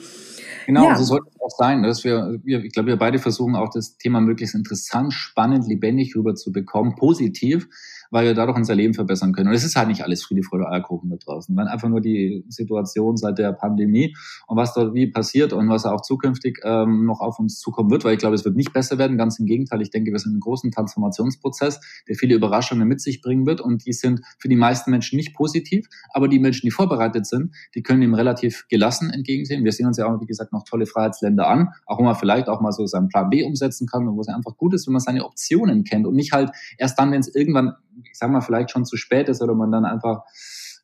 Genau, 0.65 0.85
ja. 0.85 0.95
so 0.95 1.03
sollte 1.03 1.27
es 1.29 1.39
auch 1.41 1.55
sein, 1.57 1.83
dass 1.83 2.03
wir, 2.03 2.39
wir, 2.43 2.63
ich 2.63 2.73
glaube, 2.73 2.87
wir 2.87 2.97
beide 2.97 3.19
versuchen 3.19 3.55
auch 3.55 3.69
das 3.69 3.97
Thema 3.97 4.19
möglichst 4.19 4.55
interessant, 4.55 5.13
spannend, 5.13 5.67
lebendig 5.67 6.15
rüberzubekommen, 6.15 6.95
positiv 6.95 7.67
weil 8.11 8.25
wir 8.25 8.33
dadurch 8.33 8.57
unser 8.57 8.75
Leben 8.75 8.93
verbessern 8.93 9.33
können. 9.33 9.49
Und 9.49 9.55
es 9.55 9.63
ist 9.63 9.75
halt 9.75 9.87
nicht 9.87 10.03
alles 10.03 10.23
Friede, 10.23 10.43
Freude, 10.43 10.67
Eierkuchen 10.69 11.09
da 11.09 11.17
draußen, 11.17 11.55
sondern 11.55 11.71
einfach 11.71 11.89
nur 11.89 12.01
die 12.01 12.43
Situation 12.49 13.17
seit 13.17 13.37
der 13.37 13.53
Pandemie 13.53 14.15
und 14.47 14.57
was 14.57 14.73
dort 14.73 14.93
wie 14.93 15.07
passiert 15.07 15.53
und 15.53 15.69
was 15.69 15.85
auch 15.85 16.01
zukünftig 16.01 16.59
ähm, 16.63 17.05
noch 17.05 17.21
auf 17.21 17.39
uns 17.39 17.59
zukommen 17.59 17.89
wird, 17.89 18.03
weil 18.05 18.13
ich 18.13 18.19
glaube, 18.19 18.35
es 18.35 18.45
wird 18.45 18.55
nicht 18.55 18.73
besser 18.73 18.97
werden. 18.97 19.17
Ganz 19.17 19.39
im 19.39 19.45
Gegenteil, 19.45 19.81
ich 19.81 19.89
denke, 19.89 20.11
wir 20.11 20.19
sind 20.19 20.31
in 20.31 20.35
einem 20.35 20.41
großen 20.41 20.71
Transformationsprozess, 20.71 21.79
der 22.07 22.15
viele 22.15 22.35
Überraschungen 22.35 22.87
mit 22.87 23.01
sich 23.01 23.21
bringen 23.21 23.45
wird 23.45 23.61
und 23.61 23.85
die 23.85 23.93
sind 23.93 24.21
für 24.39 24.49
die 24.49 24.55
meisten 24.55 24.91
Menschen 24.91 25.17
nicht 25.17 25.33
positiv, 25.35 25.87
aber 26.13 26.27
die 26.27 26.39
Menschen, 26.39 26.65
die 26.65 26.71
vorbereitet 26.71 27.25
sind, 27.25 27.53
die 27.73 27.83
können 27.83 28.01
ihm 28.01 28.13
relativ 28.13 28.65
gelassen 28.69 29.09
entgegensehen. 29.09 29.63
Wir 29.63 29.71
sehen 29.71 29.87
uns 29.87 29.97
ja 29.97 30.05
auch, 30.05 30.21
wie 30.21 30.25
gesagt, 30.25 30.53
noch 30.53 30.63
tolle 30.63 30.85
Freiheitsländer 30.85 31.47
an, 31.47 31.69
auch 31.85 31.99
wo 31.99 32.03
man 32.03 32.15
vielleicht 32.15 32.47
auch 32.47 32.61
mal 32.61 32.71
so 32.71 32.85
seinen 32.85 33.07
Plan 33.07 33.29
B 33.29 33.43
umsetzen 33.43 33.87
kann 33.87 34.07
und 34.07 34.15
wo 34.15 34.21
es 34.21 34.27
einfach 34.27 34.57
gut 34.57 34.73
ist, 34.73 34.87
wenn 34.87 34.93
man 34.93 35.01
seine 35.01 35.25
Optionen 35.25 35.83
kennt 35.83 36.05
und 36.05 36.15
nicht 36.15 36.31
halt 36.31 36.51
erst 36.77 36.99
dann, 36.99 37.11
wenn 37.11 37.19
es 37.19 37.33
irgendwann 37.33 37.73
ich 38.11 38.17
sag 38.17 38.29
mal, 38.29 38.41
vielleicht 38.41 38.71
schon 38.71 38.85
zu 38.85 38.97
spät 38.97 39.29
ist 39.29 39.41
oder 39.41 39.55
man 39.55 39.71
dann 39.71 39.85
einfach 39.85 40.23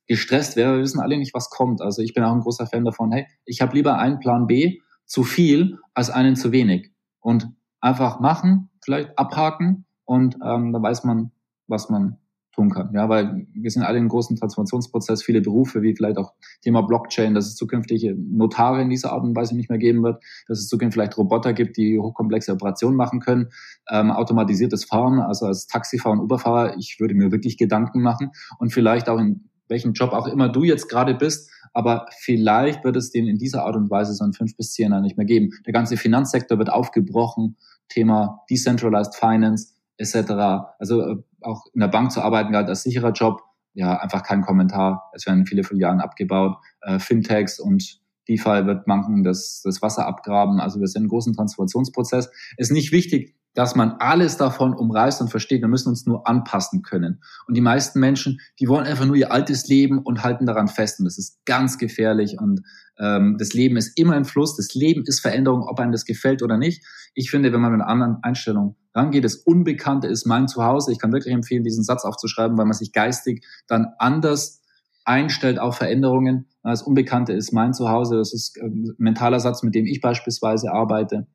gestresst 0.07 0.55
wäre. 0.55 0.75
Wir 0.75 0.81
wissen 0.81 0.99
alle 0.99 1.17
nicht, 1.17 1.33
was 1.33 1.49
kommt. 1.49 1.81
Also 1.81 2.01
ich 2.01 2.13
bin 2.13 2.23
auch 2.23 2.33
ein 2.33 2.41
großer 2.41 2.67
Fan 2.67 2.85
davon, 2.85 3.11
hey, 3.11 3.27
ich 3.45 3.61
habe 3.61 3.75
lieber 3.75 3.97
einen 3.97 4.19
Plan 4.19 4.47
B 4.47 4.79
zu 5.05 5.23
viel 5.23 5.77
als 5.93 6.09
einen 6.09 6.35
zu 6.35 6.51
wenig. 6.51 6.91
Und 7.19 7.49
einfach 7.79 8.19
machen, 8.19 8.69
vielleicht 8.83 9.17
abhaken 9.17 9.85
und 10.05 10.37
ähm, 10.43 10.73
da 10.73 10.81
weiß 10.81 11.03
man, 11.03 11.31
was 11.67 11.89
man 11.89 12.17
tun 12.51 12.69
kann. 12.69 12.91
Ja, 12.93 13.07
weil 13.09 13.47
wir 13.53 13.71
sind 13.71 13.83
alle 13.83 13.97
in 13.97 14.03
einem 14.03 14.09
großen 14.09 14.35
Transformationsprozess, 14.35 15.23
viele 15.23 15.41
Berufe, 15.41 15.81
wie 15.81 15.95
vielleicht 15.95 16.17
auch 16.17 16.33
Thema 16.61 16.81
Blockchain, 16.81 17.33
dass 17.33 17.47
es 17.47 17.55
zukünftig 17.55 18.13
Notare 18.15 18.81
in 18.81 18.89
dieser 18.89 19.13
Art 19.13 19.23
und 19.23 19.35
Weise 19.35 19.55
nicht 19.55 19.69
mehr 19.69 19.79
geben 19.79 20.03
wird, 20.03 20.21
dass 20.47 20.59
es 20.59 20.67
zukünftig 20.67 20.93
vielleicht 20.93 21.17
Roboter 21.17 21.53
gibt, 21.53 21.77
die 21.77 21.99
hochkomplexe 21.99 22.51
Operationen 22.51 22.97
machen 22.97 23.19
können, 23.19 23.49
ähm, 23.89 24.11
automatisiertes 24.11 24.85
Fahren, 24.85 25.19
also 25.19 25.45
als 25.45 25.67
Taxifahrer 25.67 26.13
und 26.13 26.21
Uberfahrer, 26.21 26.77
ich 26.77 26.97
würde 26.99 27.15
mir 27.15 27.31
wirklich 27.31 27.57
Gedanken 27.57 28.01
machen 28.01 28.31
und 28.59 28.73
vielleicht 28.73 29.07
auch 29.07 29.19
in 29.19 29.49
welchem 29.69 29.93
Job 29.93 30.11
auch 30.11 30.27
immer 30.27 30.49
du 30.49 30.63
jetzt 30.63 30.89
gerade 30.89 31.15
bist, 31.15 31.49
aber 31.73 32.05
vielleicht 32.19 32.83
wird 32.83 32.97
es 32.97 33.11
den 33.11 33.27
in 33.27 33.37
dieser 33.37 33.65
Art 33.65 33.77
und 33.77 33.89
Weise 33.89 34.13
so 34.13 34.25
in 34.25 34.33
fünf 34.33 34.57
bis 34.57 34.73
zehn 34.73 34.91
Jahren 34.91 35.03
nicht 35.03 35.17
mehr 35.17 35.25
geben. 35.25 35.51
Der 35.65 35.71
ganze 35.71 35.95
Finanzsektor 35.95 36.57
wird 36.57 36.69
aufgebrochen, 36.69 37.55
Thema 37.87 38.43
Decentralized 38.49 39.15
Finance, 39.15 39.73
etc. 39.97 40.31
Also 40.79 41.01
äh, 41.01 41.15
auch 41.41 41.65
in 41.73 41.81
der 41.81 41.87
Bank 41.87 42.11
zu 42.11 42.21
arbeiten 42.21 42.51
galt 42.51 42.67
als 42.67 42.83
sicherer 42.83 43.11
Job. 43.11 43.41
Ja, 43.73 43.97
einfach 43.97 44.23
kein 44.23 44.41
Kommentar. 44.41 45.09
Es 45.13 45.25
werden 45.25 45.45
viele 45.45 45.63
Filialen 45.63 46.01
abgebaut. 46.01 46.57
Äh, 46.81 46.99
Fintechs 46.99 47.59
und 47.59 48.01
DeFi 48.27 48.65
wird 48.65 48.85
Banken 48.85 49.23
das, 49.23 49.61
das 49.63 49.81
Wasser 49.81 50.05
abgraben. 50.07 50.59
Also 50.59 50.79
wir 50.79 50.87
sind 50.87 51.01
in 51.01 51.03
einem 51.03 51.09
großen 51.09 51.33
Transformationsprozess. 51.33 52.29
Es 52.57 52.69
ist 52.69 52.73
nicht 52.73 52.91
wichtig, 52.91 53.35
dass 53.53 53.75
man 53.75 53.93
alles 53.99 54.37
davon 54.37 54.73
umreißt 54.73 55.21
und 55.21 55.29
versteht. 55.29 55.61
Wir 55.61 55.67
müssen 55.67 55.89
uns 55.89 56.05
nur 56.05 56.27
anpassen 56.27 56.81
können. 56.81 57.21
Und 57.47 57.55
die 57.55 57.61
meisten 57.61 57.99
Menschen, 57.99 58.39
die 58.59 58.67
wollen 58.67 58.85
einfach 58.85 59.05
nur 59.05 59.15
ihr 59.15 59.31
altes 59.31 59.67
Leben 59.67 59.99
und 59.99 60.23
halten 60.23 60.45
daran 60.45 60.67
fest. 60.67 60.99
Und 60.99 61.05
das 61.05 61.17
ist 61.17 61.43
ganz 61.45 61.77
gefährlich. 61.77 62.37
Und 62.39 62.61
ähm, 62.97 63.35
das 63.37 63.53
Leben 63.53 63.75
ist 63.75 63.97
immer 63.97 64.13
ein 64.13 64.25
Fluss. 64.25 64.55
Das 64.55 64.73
Leben 64.73 65.03
ist 65.05 65.19
Veränderung, 65.19 65.63
ob 65.63 65.79
einem 65.79 65.91
das 65.91 66.05
gefällt 66.05 66.43
oder 66.43 66.57
nicht. 66.57 66.85
Ich 67.13 67.29
finde, 67.29 67.51
wenn 67.51 67.59
man 67.59 67.71
mit 67.71 67.81
einer 67.81 67.89
anderen 67.89 68.17
Einstellung 68.23 68.77
rangeht, 68.93 69.25
das 69.25 69.35
Unbekannte 69.35 70.07
ist 70.07 70.25
mein 70.25 70.47
Zuhause. 70.47 70.91
Ich 70.91 70.99
kann 70.99 71.11
wirklich 71.11 71.33
empfehlen, 71.33 71.63
diesen 71.63 71.83
Satz 71.83 72.05
aufzuschreiben, 72.05 72.57
weil 72.57 72.65
man 72.65 72.73
sich 72.73 72.93
geistig 72.93 73.45
dann 73.67 73.87
anders 73.97 74.61
einstellt 75.03 75.59
auf 75.59 75.77
Veränderungen. 75.77 76.47
Das 76.63 76.83
Unbekannte 76.83 77.33
ist 77.33 77.51
mein 77.51 77.73
Zuhause. 77.73 78.17
Das 78.17 78.33
ist 78.33 78.57
ein 78.61 78.93
mentaler 78.97 79.39
Satz, 79.39 79.63
mit 79.63 79.75
dem 79.75 79.85
ich 79.85 79.99
beispielsweise 79.99 80.71
arbeite. 80.71 81.27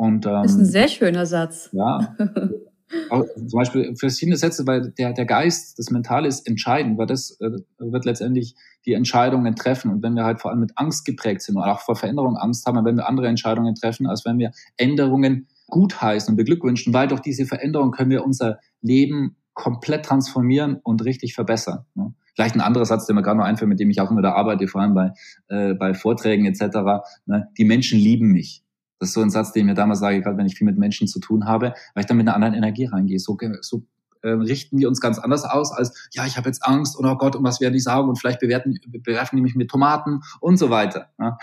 Und, 0.00 0.24
ähm, 0.24 0.32
das 0.42 0.52
ist 0.52 0.58
ein 0.58 0.64
sehr 0.64 0.88
schöner 0.88 1.26
Satz. 1.26 1.68
Ja. 1.72 2.16
Auch, 3.10 3.26
zum 3.36 3.50
Beispiel 3.52 3.94
verschiedene 3.96 4.38
Sätze, 4.38 4.66
weil 4.66 4.92
der, 4.92 5.12
der 5.12 5.26
Geist, 5.26 5.78
das 5.78 5.90
Mentale 5.90 6.26
ist 6.26 6.48
entscheidend, 6.48 6.96
weil 6.96 7.06
das 7.06 7.38
äh, 7.42 7.50
wird 7.78 8.06
letztendlich 8.06 8.54
die 8.86 8.94
Entscheidungen 8.94 9.54
treffen. 9.56 9.90
Und 9.90 10.02
wenn 10.02 10.14
wir 10.14 10.24
halt 10.24 10.40
vor 10.40 10.52
allem 10.52 10.60
mit 10.60 10.72
Angst 10.76 11.04
geprägt 11.04 11.42
sind 11.42 11.58
oder 11.58 11.70
auch 11.70 11.80
vor 11.80 11.96
Veränderungen 11.96 12.38
Angst 12.38 12.64
haben, 12.64 12.76
dann 12.76 12.86
werden 12.86 12.96
wir 12.96 13.10
andere 13.10 13.28
Entscheidungen 13.28 13.74
treffen, 13.74 14.06
als 14.06 14.24
wenn 14.24 14.38
wir 14.38 14.52
Änderungen 14.78 15.48
gutheißen 15.68 16.32
und 16.32 16.36
beglückwünschen, 16.36 16.94
weil 16.94 17.06
durch 17.06 17.20
diese 17.20 17.44
Veränderung 17.44 17.90
können 17.90 18.10
wir 18.10 18.24
unser 18.24 18.58
Leben 18.80 19.36
komplett 19.52 20.06
transformieren 20.06 20.80
und 20.82 21.04
richtig 21.04 21.34
verbessern. 21.34 21.84
Ne? 21.94 22.14
Vielleicht 22.34 22.54
ein 22.54 22.62
anderer 22.62 22.86
Satz, 22.86 23.04
der 23.04 23.14
mir 23.14 23.22
gerade 23.22 23.36
noch 23.36 23.44
einfällt, 23.44 23.68
mit 23.68 23.80
dem 23.80 23.90
ich 23.90 24.00
auch 24.00 24.10
immer 24.10 24.22
da 24.22 24.32
arbeite, 24.32 24.66
vor 24.66 24.80
allem 24.80 24.94
bei, 24.94 25.12
äh, 25.48 25.74
bei 25.74 25.92
Vorträgen 25.92 26.46
etc. 26.46 27.04
Ne? 27.26 27.50
Die 27.58 27.66
Menschen 27.66 27.98
lieben 27.98 28.32
mich. 28.32 28.64
Das 29.00 29.08
ist 29.08 29.14
so 29.14 29.22
ein 29.22 29.30
Satz, 29.30 29.52
den 29.52 29.62
ich 29.62 29.66
mir 29.66 29.74
damals 29.74 29.98
sage, 29.98 30.20
gerade 30.20 30.36
wenn 30.36 30.46
ich 30.46 30.54
viel 30.54 30.66
mit 30.66 30.78
Menschen 30.78 31.08
zu 31.08 31.18
tun 31.18 31.46
habe, 31.46 31.74
weil 31.94 32.02
ich 32.02 32.06
dann 32.06 32.16
mit 32.16 32.28
einer 32.28 32.36
anderen 32.36 32.54
Energie 32.54 32.84
reingehe. 32.84 33.18
So, 33.18 33.36
so 33.62 33.82
äh, 34.22 34.30
richten 34.30 34.78
wir 34.78 34.88
uns 34.88 35.00
ganz 35.00 35.18
anders 35.18 35.44
aus 35.44 35.72
als, 35.72 36.08
ja, 36.12 36.26
ich 36.26 36.36
habe 36.36 36.48
jetzt 36.48 36.64
Angst 36.64 36.96
und 36.98 37.06
oh 37.06 37.16
Gott, 37.16 37.36
und 37.36 37.44
was 37.44 37.60
werden 37.60 37.72
die 37.72 37.80
sagen 37.80 38.08
und 38.08 38.18
vielleicht 38.18 38.40
bewerten, 38.40 38.78
bewerfen 38.86 39.36
die 39.36 39.42
mich 39.42 39.54
mit 39.54 39.70
Tomaten 39.70 40.20
und 40.40 40.58
so 40.58 40.68
weiter. 40.68 41.08
Ja. 41.18 41.38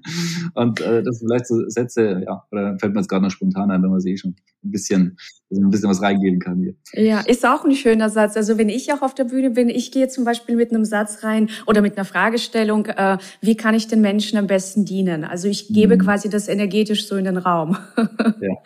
und 0.54 0.80
äh, 0.80 1.02
das 1.04 1.18
sind 1.18 1.28
vielleicht 1.28 1.46
so 1.46 1.68
Sätze, 1.68 2.24
ja, 2.26 2.44
oder 2.50 2.76
fällt 2.78 2.94
mir 2.94 3.00
jetzt 3.00 3.08
gerade 3.08 3.22
noch 3.22 3.30
spontan 3.30 3.70
ein, 3.70 3.82
wenn 3.82 3.90
man 3.90 4.00
sie 4.00 4.18
schon 4.18 4.34
ein 4.64 4.70
bisschen, 4.72 5.18
also 5.48 5.62
ein 5.62 5.70
bisschen 5.70 5.88
was 5.88 6.02
reingeben 6.02 6.40
kann 6.40 6.58
hier. 6.58 6.74
Ja, 6.92 7.20
ist 7.20 7.46
auch 7.46 7.64
ein 7.64 7.72
schöner 7.72 8.10
Satz. 8.10 8.36
Also 8.36 8.58
wenn 8.58 8.68
ich 8.68 8.92
auch 8.92 9.02
auf 9.02 9.14
der 9.14 9.24
Bühne 9.24 9.50
bin, 9.50 9.68
ich 9.68 9.92
gehe 9.92 10.08
zum 10.08 10.24
Beispiel 10.24 10.56
mit 10.56 10.72
einem 10.72 10.84
Satz 10.84 11.22
rein 11.22 11.50
oder 11.66 11.82
mit 11.82 11.96
einer 11.96 12.04
Fragestellung, 12.04 12.86
äh, 12.86 13.18
wie 13.40 13.56
kann 13.56 13.74
ich 13.74 13.86
den 13.86 14.00
Menschen 14.00 14.38
am 14.38 14.48
besten 14.48 14.84
dienen? 14.84 15.22
Also 15.22 15.46
ich 15.46 15.68
gebe 15.68 15.96
mhm. 15.96 16.00
quasi 16.00 16.28
das 16.28 16.48
energetisch 16.48 17.06
so 17.06 17.16
in 17.16 17.26
den 17.26 17.36
Raum. 17.36 17.76
ja. 17.96 18.54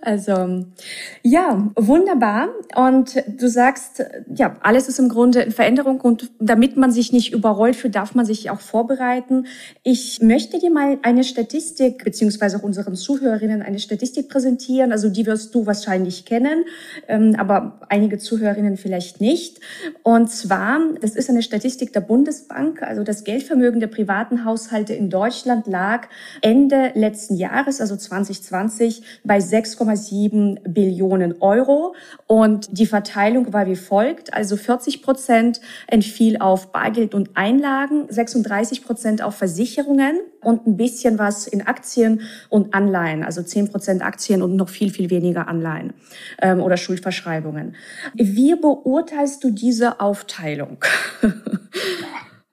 Also 0.00 0.64
ja, 1.22 1.70
wunderbar. 1.76 2.48
Und 2.74 3.14
du 3.28 3.48
sagst, 3.48 4.02
ja, 4.34 4.56
alles 4.60 4.88
ist 4.88 4.98
im 4.98 5.08
Grunde 5.08 5.40
in 5.40 5.52
Veränderung 5.52 6.00
und 6.00 6.32
damit 6.40 6.76
man 6.76 6.90
sich 6.90 7.12
nicht 7.12 7.32
überrollt 7.32 7.76
fühlt, 7.76 7.94
darf 7.94 8.14
man 8.16 8.26
sich 8.26 8.50
auch 8.50 8.58
vorbereiten. 8.58 9.46
Ich 9.84 10.20
möchte 10.20 10.58
dir 10.58 10.72
mal 10.72 10.98
eine 11.02 11.22
Statistik 11.22 12.02
beziehungsweise 12.02 12.56
auch 12.56 12.62
unseren 12.64 12.96
Zuhörerinnen 12.96 13.62
eine 13.62 13.78
Statistik 13.78 14.28
präsentieren. 14.28 14.90
Also 14.90 15.10
die 15.10 15.26
wirst 15.26 15.54
du 15.54 15.64
wahrscheinlich 15.66 15.87
kennen, 16.26 16.64
ähm, 17.08 17.34
aber 17.38 17.80
einige 17.88 18.18
Zuhörerinnen 18.18 18.76
vielleicht 18.76 19.20
nicht. 19.20 19.60
Und 20.02 20.30
zwar, 20.30 20.80
das 21.00 21.12
ist 21.12 21.30
eine 21.30 21.42
Statistik 21.42 21.92
der 21.92 22.00
Bundesbank. 22.00 22.82
Also 22.82 23.02
das 23.02 23.24
Geldvermögen 23.24 23.80
der 23.80 23.86
privaten 23.86 24.44
Haushalte 24.44 24.94
in 24.94 25.10
Deutschland 25.10 25.66
lag 25.66 26.08
Ende 26.42 26.92
letzten 26.94 27.36
Jahres, 27.36 27.80
also 27.80 27.96
2020, 27.96 29.02
bei 29.24 29.38
6,7 29.38 30.68
Billionen 30.68 31.40
Euro. 31.40 31.94
Und 32.26 32.78
die 32.78 32.86
Verteilung 32.86 33.52
war 33.52 33.66
wie 33.66 33.76
folgt. 33.76 34.34
Also 34.34 34.56
40 34.56 35.02
Prozent 35.02 35.60
entfiel 35.86 36.38
auf 36.38 36.72
Bargeld 36.72 37.14
und 37.14 37.30
Einlagen, 37.34 38.06
36 38.08 38.84
Prozent 38.84 39.22
auf 39.22 39.34
Versicherungen 39.36 40.18
und 40.42 40.66
ein 40.66 40.76
bisschen 40.76 41.18
was 41.18 41.46
in 41.46 41.66
Aktien 41.66 42.22
und 42.48 42.74
Anleihen. 42.74 43.24
Also 43.24 43.42
10 43.42 43.70
Prozent 43.70 44.02
Aktien 44.02 44.42
und 44.42 44.56
noch 44.56 44.68
viel, 44.68 44.90
viel 44.90 45.10
weniger 45.10 45.48
Anleihen 45.48 45.77
ähm, 46.40 46.60
oder 46.60 46.76
Schuldverschreibungen. 46.76 47.76
Wie 48.14 48.54
beurteilst 48.54 49.42
du 49.44 49.50
diese 49.50 50.00
Aufteilung? 50.00 50.84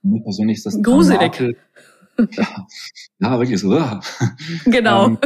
Mir 0.02 0.22
persönlich 0.22 0.58
ist 0.58 0.66
das 0.66 0.82
gruselig. 0.82 1.40
Ja, 2.18 2.18
ja, 3.20 3.40
wirklich 3.40 3.60
so. 3.60 3.78
Genau. 4.66 5.08
Ähm, 5.08 5.18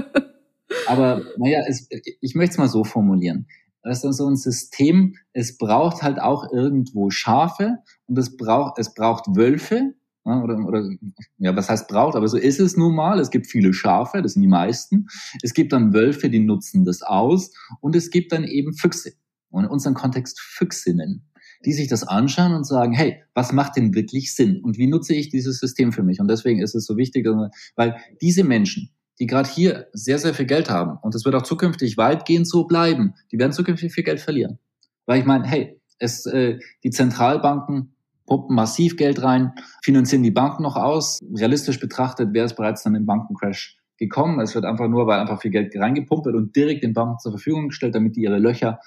aber 0.87 1.21
naja, 1.37 1.61
es, 1.67 1.87
ich 2.21 2.35
möchte 2.35 2.53
es 2.53 2.57
mal 2.57 2.69
so 2.69 2.83
formulieren. 2.83 3.47
Das 3.83 4.03
ist 4.03 4.17
so 4.17 4.27
ein 4.27 4.35
System, 4.35 5.15
es 5.33 5.57
braucht 5.57 6.03
halt 6.03 6.19
auch 6.19 6.51
irgendwo 6.51 7.09
Schafe 7.09 7.77
und 8.07 8.17
es 8.17 8.35
braucht, 8.35 8.77
es 8.77 8.93
braucht 8.93 9.25
Wölfe, 9.35 9.93
oder, 10.37 10.57
oder 10.65 10.89
ja, 11.37 11.55
was 11.55 11.69
heißt 11.69 11.87
braucht, 11.87 12.15
aber 12.15 12.27
so 12.27 12.37
ist 12.37 12.59
es 12.59 12.77
nun 12.77 12.95
mal. 12.95 13.19
Es 13.19 13.29
gibt 13.29 13.47
viele 13.47 13.73
Schafe, 13.73 14.21
das 14.21 14.33
sind 14.33 14.41
die 14.41 14.47
meisten. 14.47 15.07
Es 15.41 15.53
gibt 15.53 15.73
dann 15.73 15.93
Wölfe, 15.93 16.29
die 16.29 16.39
nutzen 16.39 16.85
das 16.85 17.01
aus 17.01 17.51
und 17.81 17.95
es 17.95 18.09
gibt 18.09 18.31
dann 18.31 18.43
eben 18.43 18.73
Füchse. 18.73 19.13
Und 19.49 19.63
in 19.63 19.69
unserem 19.69 19.95
Kontext 19.95 20.39
Füchsinnen, 20.39 21.25
die 21.65 21.73
sich 21.73 21.87
das 21.87 22.03
anschauen 22.03 22.53
und 22.53 22.65
sagen, 22.65 22.93
hey, 22.93 23.23
was 23.33 23.51
macht 23.51 23.75
denn 23.75 23.95
wirklich 23.95 24.35
Sinn? 24.35 24.61
Und 24.61 24.77
wie 24.77 24.87
nutze 24.87 25.13
ich 25.13 25.29
dieses 25.29 25.59
System 25.59 25.91
für 25.91 26.03
mich? 26.03 26.19
Und 26.19 26.29
deswegen 26.29 26.61
ist 26.61 26.75
es 26.75 26.85
so 26.85 26.97
wichtig, 26.97 27.27
weil 27.75 27.97
diese 28.21 28.43
Menschen, 28.43 28.91
die 29.19 29.27
gerade 29.27 29.49
hier 29.49 29.87
sehr, 29.91 30.19
sehr 30.19 30.33
viel 30.33 30.45
Geld 30.45 30.69
haben. 30.69 30.97
Und 31.01 31.15
es 31.15 31.25
wird 31.25 31.35
auch 31.35 31.41
zukünftig 31.41 31.97
weitgehend 31.97 32.47
so 32.47 32.65
bleiben. 32.65 33.15
Die 33.31 33.39
werden 33.39 33.51
zukünftig 33.51 33.91
viel 33.91 34.03
Geld 34.03 34.21
verlieren. 34.21 34.59
Weil 35.05 35.19
ich 35.19 35.25
meine, 35.25 35.45
hey, 35.45 35.81
es, 35.97 36.25
äh, 36.25 36.59
die 36.83 36.91
Zentralbanken 36.91 37.95
pumpen 38.29 38.55
massiv 38.55 38.95
Geld 38.95 39.21
rein, 39.21 39.53
finanzieren 39.83 40.23
die 40.23 40.31
Banken 40.31 40.63
noch 40.63 40.77
aus. 40.77 41.19
Realistisch 41.35 41.79
betrachtet 41.79 42.33
wäre 42.33 42.45
es 42.45 42.55
bereits 42.55 42.83
dann 42.83 42.95
im 42.95 43.05
Bankencrash 43.05 43.77
gekommen. 43.97 44.39
Es 44.39 44.55
wird 44.55 44.63
einfach 44.63 44.87
nur, 44.87 45.07
weil 45.07 45.19
einfach 45.19 45.41
viel 45.41 45.51
Geld 45.51 45.75
reingepumpt 45.75 46.25
wird 46.25 46.35
und 46.35 46.55
direkt 46.55 46.83
den 46.83 46.93
Banken 46.93 47.19
zur 47.19 47.33
Verfügung 47.33 47.67
gestellt, 47.67 47.95
damit 47.95 48.15
die 48.15 48.21
ihre 48.21 48.39
Löcher 48.39 48.79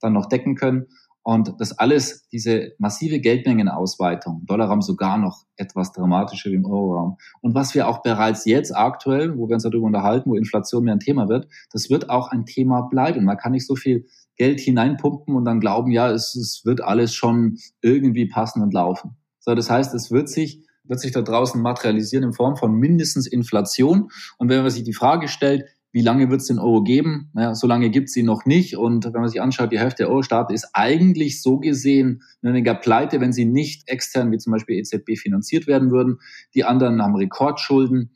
dann 0.00 0.12
noch 0.12 0.26
decken 0.26 0.54
können. 0.56 0.86
Und 1.22 1.54
das 1.58 1.78
alles, 1.78 2.26
diese 2.28 2.72
massive 2.78 3.20
Geldmengenausweitung, 3.20 4.46
Dollarraum 4.46 4.80
sogar 4.80 5.18
noch 5.18 5.44
etwas 5.56 5.92
dramatischer 5.92 6.50
wie 6.50 6.54
im 6.54 6.64
Euroraum. 6.64 7.18
Und 7.42 7.54
was 7.54 7.74
wir 7.74 7.86
auch 7.86 8.02
bereits 8.02 8.46
jetzt 8.46 8.74
aktuell, 8.74 9.36
wo 9.36 9.46
wir 9.46 9.54
uns 9.54 9.64
darüber 9.64 9.86
unterhalten, 9.86 10.30
wo 10.30 10.36
Inflation 10.36 10.84
mehr 10.84 10.94
ein 10.94 11.00
Thema 11.00 11.28
wird, 11.28 11.46
das 11.70 11.90
wird 11.90 12.08
auch 12.08 12.30
ein 12.30 12.46
Thema 12.46 12.82
bleiben. 12.82 13.26
Man 13.26 13.36
kann 13.36 13.52
nicht 13.52 13.66
so 13.66 13.76
viel 13.76 14.06
Geld 14.38 14.60
hineinpumpen 14.60 15.34
und 15.34 15.44
dann 15.44 15.60
glauben, 15.60 15.90
ja, 15.90 16.10
es, 16.10 16.34
es 16.34 16.62
wird 16.64 16.80
alles 16.80 17.14
schon 17.14 17.58
irgendwie 17.82 18.26
passen 18.26 18.62
und 18.62 18.72
laufen. 18.72 19.16
So, 19.40 19.54
das 19.54 19.68
heißt, 19.68 19.94
es 19.94 20.10
wird 20.10 20.28
sich 20.28 20.64
wird 20.88 21.00
sich 21.00 21.12
da 21.12 21.22
draußen 21.22 21.60
materialisieren 21.60 22.24
in 22.24 22.32
Form 22.32 22.56
von 22.56 22.74
mindestens 22.74 23.26
Inflation. 23.26 24.10
Und 24.38 24.48
wenn 24.48 24.62
man 24.62 24.70
sich 24.70 24.84
die 24.84 24.94
Frage 24.94 25.28
stellt, 25.28 25.64
wie 25.92 26.02
lange 26.02 26.30
wird 26.30 26.42
es 26.42 26.48
den 26.48 26.58
Euro 26.58 26.82
geben? 26.82 27.30
Naja, 27.32 27.54
so 27.54 27.66
lange 27.66 27.90
gibt 27.90 28.08
es 28.08 28.16
ihn 28.16 28.26
noch 28.26 28.44
nicht. 28.44 28.76
Und 28.76 29.06
wenn 29.06 29.20
man 29.20 29.28
sich 29.28 29.40
anschaut, 29.40 29.72
die 29.72 29.78
Hälfte 29.78 30.02
der 30.02 30.10
Euro-Staaten 30.10 30.52
ist 30.52 30.68
eigentlich 30.74 31.42
so 31.42 31.58
gesehen 31.58 32.22
weniger 32.42 32.74
pleite, 32.74 33.20
wenn 33.20 33.32
sie 33.32 33.46
nicht 33.46 33.88
extern 33.88 34.30
wie 34.30 34.38
zum 34.38 34.52
Beispiel 34.52 34.78
EZB 34.78 35.16
finanziert 35.18 35.66
werden 35.66 35.90
würden. 35.90 36.18
Die 36.54 36.64
anderen 36.64 37.02
haben 37.02 37.16
Rekordschulden. 37.16 38.14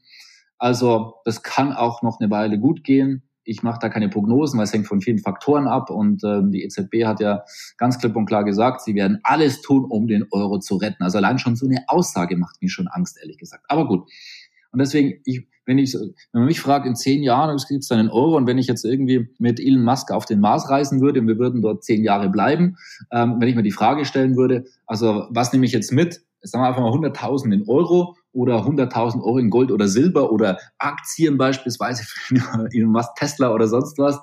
Also 0.58 1.14
das 1.24 1.42
kann 1.42 1.72
auch 1.72 2.02
noch 2.02 2.20
eine 2.20 2.30
Weile 2.30 2.58
gut 2.58 2.84
gehen. 2.84 3.22
Ich 3.44 3.62
mache 3.62 3.78
da 3.80 3.88
keine 3.88 4.08
Prognosen, 4.08 4.58
weil 4.58 4.64
es 4.64 4.72
hängt 4.72 4.86
von 4.86 5.00
vielen 5.00 5.18
Faktoren 5.18 5.66
ab. 5.66 5.90
Und 5.90 6.22
ähm, 6.24 6.52
die 6.52 6.62
EZB 6.64 7.04
hat 7.04 7.20
ja 7.20 7.42
ganz 7.76 7.98
klipp 7.98 8.16
und 8.16 8.26
klar 8.26 8.44
gesagt, 8.44 8.82
sie 8.82 8.94
werden 8.94 9.20
alles 9.22 9.60
tun, 9.62 9.84
um 9.84 10.06
den 10.06 10.26
Euro 10.30 10.58
zu 10.58 10.76
retten. 10.76 11.02
Also 11.02 11.18
allein 11.18 11.38
schon 11.38 11.56
so 11.56 11.66
eine 11.66 11.84
Aussage 11.88 12.36
macht 12.36 12.62
mir 12.62 12.68
schon 12.68 12.88
Angst, 12.88 13.18
ehrlich 13.20 13.38
gesagt. 13.38 13.64
Aber 13.68 13.86
gut. 13.86 14.08
Und 14.72 14.78
deswegen, 14.78 15.20
ich, 15.24 15.46
wenn 15.66 15.78
ich, 15.78 15.94
wenn 15.94 16.12
man 16.32 16.46
mich 16.46 16.60
fragt, 16.60 16.86
in 16.86 16.96
zehn 16.96 17.22
Jahren 17.22 17.56
gibt 17.68 17.82
es 17.82 17.88
dann 17.88 17.98
einen 17.98 18.08
Euro 18.08 18.36
und 18.36 18.46
wenn 18.46 18.58
ich 18.58 18.66
jetzt 18.66 18.84
irgendwie 18.84 19.28
mit 19.38 19.60
Elon 19.60 19.84
Musk 19.84 20.10
auf 20.10 20.24
den 20.24 20.40
Mars 20.40 20.68
reisen 20.70 21.00
würde 21.00 21.20
und 21.20 21.28
wir 21.28 21.38
würden 21.38 21.62
dort 21.62 21.84
zehn 21.84 22.02
Jahre 22.02 22.28
bleiben, 22.28 22.76
ähm, 23.12 23.36
wenn 23.38 23.48
ich 23.48 23.54
mir 23.54 23.62
die 23.62 23.70
Frage 23.70 24.04
stellen 24.04 24.36
würde, 24.36 24.64
also 24.86 25.26
was 25.30 25.52
nehme 25.52 25.66
ich 25.66 25.72
jetzt 25.72 25.92
mit? 25.92 26.22
Sagen 26.40 26.64
wir 26.64 26.68
einfach 26.68 26.80
mal 26.80 26.90
100.000 26.90 27.52
in 27.52 27.68
Euro 27.68 28.16
oder 28.32 28.64
100.000 28.64 29.22
Euro 29.22 29.38
in 29.38 29.50
Gold 29.50 29.70
oder 29.70 29.88
Silber 29.88 30.32
oder 30.32 30.58
Aktien 30.78 31.36
beispielsweise 31.36 32.04
Elon 32.72 32.92
Musk, 32.92 33.10
Tesla 33.16 33.52
oder 33.52 33.68
sonst 33.68 33.98
was. 33.98 34.18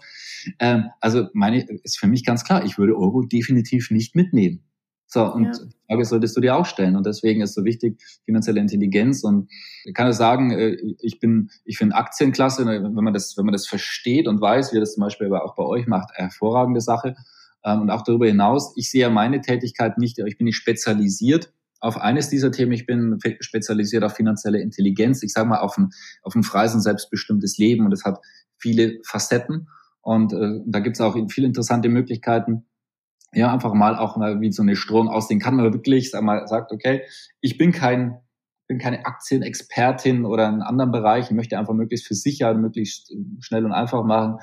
Ähm, 0.59 0.85
also 0.99 1.27
meine, 1.33 1.65
ist 1.83 1.99
für 1.99 2.07
mich 2.07 2.25
ganz 2.25 2.43
klar, 2.43 2.65
ich 2.65 2.77
würde 2.77 2.97
Euro 2.97 3.21
definitiv 3.21 3.91
nicht 3.91 4.15
mitnehmen. 4.15 4.63
So, 5.11 5.25
und 5.25 5.45
ja. 5.45 5.51
die 5.51 5.75
Frage 5.87 6.05
solltest 6.05 6.37
du 6.37 6.41
dir 6.41 6.55
auch 6.55 6.67
stellen. 6.67 6.95
Und 6.95 7.05
deswegen 7.05 7.41
ist 7.41 7.55
so 7.55 7.65
wichtig 7.65 7.99
finanzielle 8.25 8.59
Intelligenz. 8.59 9.23
Und 9.23 9.49
ich 9.83 9.95
kann 9.95 10.05
ja 10.05 10.13
sagen, 10.13 10.51
äh, 10.51 10.77
ich 10.99 11.19
bin, 11.19 11.49
ich 11.65 11.79
finde 11.79 11.95
Aktienklasse, 11.95 12.63
ne, 12.63 12.83
wenn 12.83 13.03
man 13.03 13.13
das, 13.13 13.35
wenn 13.35 13.45
man 13.45 13.53
das 13.53 13.67
versteht 13.67 14.27
und 14.27 14.39
weiß, 14.39 14.71
wie 14.71 14.77
ihr 14.77 14.81
das 14.81 14.93
zum 14.93 15.01
Beispiel 15.01 15.33
auch 15.33 15.55
bei 15.55 15.63
euch 15.63 15.87
macht, 15.87 16.11
hervorragende 16.13 16.81
Sache. 16.81 17.15
Ähm, 17.63 17.81
und 17.81 17.89
auch 17.89 18.03
darüber 18.03 18.27
hinaus, 18.27 18.73
ich 18.75 18.91
sehe 18.91 19.09
meine 19.09 19.41
Tätigkeit 19.41 19.97
nicht, 19.97 20.19
ich 20.19 20.37
bin 20.37 20.45
nicht 20.45 20.57
spezialisiert 20.57 21.51
auf 21.79 21.97
eines 21.97 22.29
dieser 22.29 22.51
Themen. 22.51 22.71
Ich 22.71 22.85
bin 22.85 23.19
spezialisiert 23.39 24.03
auf 24.03 24.15
finanzielle 24.15 24.59
Intelligenz. 24.59 25.23
Ich 25.23 25.33
sage 25.33 25.47
mal 25.47 25.59
auf 25.59 25.77
ein, 25.77 25.89
auf 26.23 26.35
ein 26.35 26.43
freies 26.43 26.73
und 26.73 26.81
selbstbestimmtes 26.81 27.57
Leben. 27.57 27.85
Und 27.85 27.91
das 27.91 28.03
hat 28.03 28.19
viele 28.57 28.99
Facetten. 29.05 29.69
Und 30.01 30.33
äh, 30.33 30.59
da 30.65 30.79
gibt 30.79 30.95
es 30.95 31.01
auch 31.01 31.15
viele 31.29 31.47
interessante 31.47 31.89
Möglichkeiten, 31.89 32.65
ja, 33.33 33.53
einfach 33.53 33.73
mal 33.73 33.95
auch 33.95 34.17
mal 34.17 34.41
wie 34.41 34.51
so 34.51 34.63
eine 34.63 34.75
Störung 34.75 35.07
aussehen 35.07 35.39
kann. 35.39 35.55
Man 35.55 35.71
wirklich 35.71 36.09
sag 36.11 36.23
mal, 36.23 36.47
sagt, 36.47 36.71
okay, 36.71 37.03
ich 37.41 37.57
bin 37.57 37.71
kein, 37.71 38.19
bin 38.69 38.77
keine 38.77 39.05
Aktienexpertin 39.05 40.25
oder 40.25 40.47
in 40.47 40.61
anderen 40.61 40.91
Bereich. 40.91 41.25
Ich 41.25 41.31
möchte 41.31 41.57
einfach 41.57 41.73
möglichst 41.73 42.07
für 42.07 42.13
Sicherheit, 42.13 42.55
möglichst 42.57 43.11
schnell 43.39 43.65
und 43.65 43.73
einfach 43.73 44.05
machen. 44.05 44.37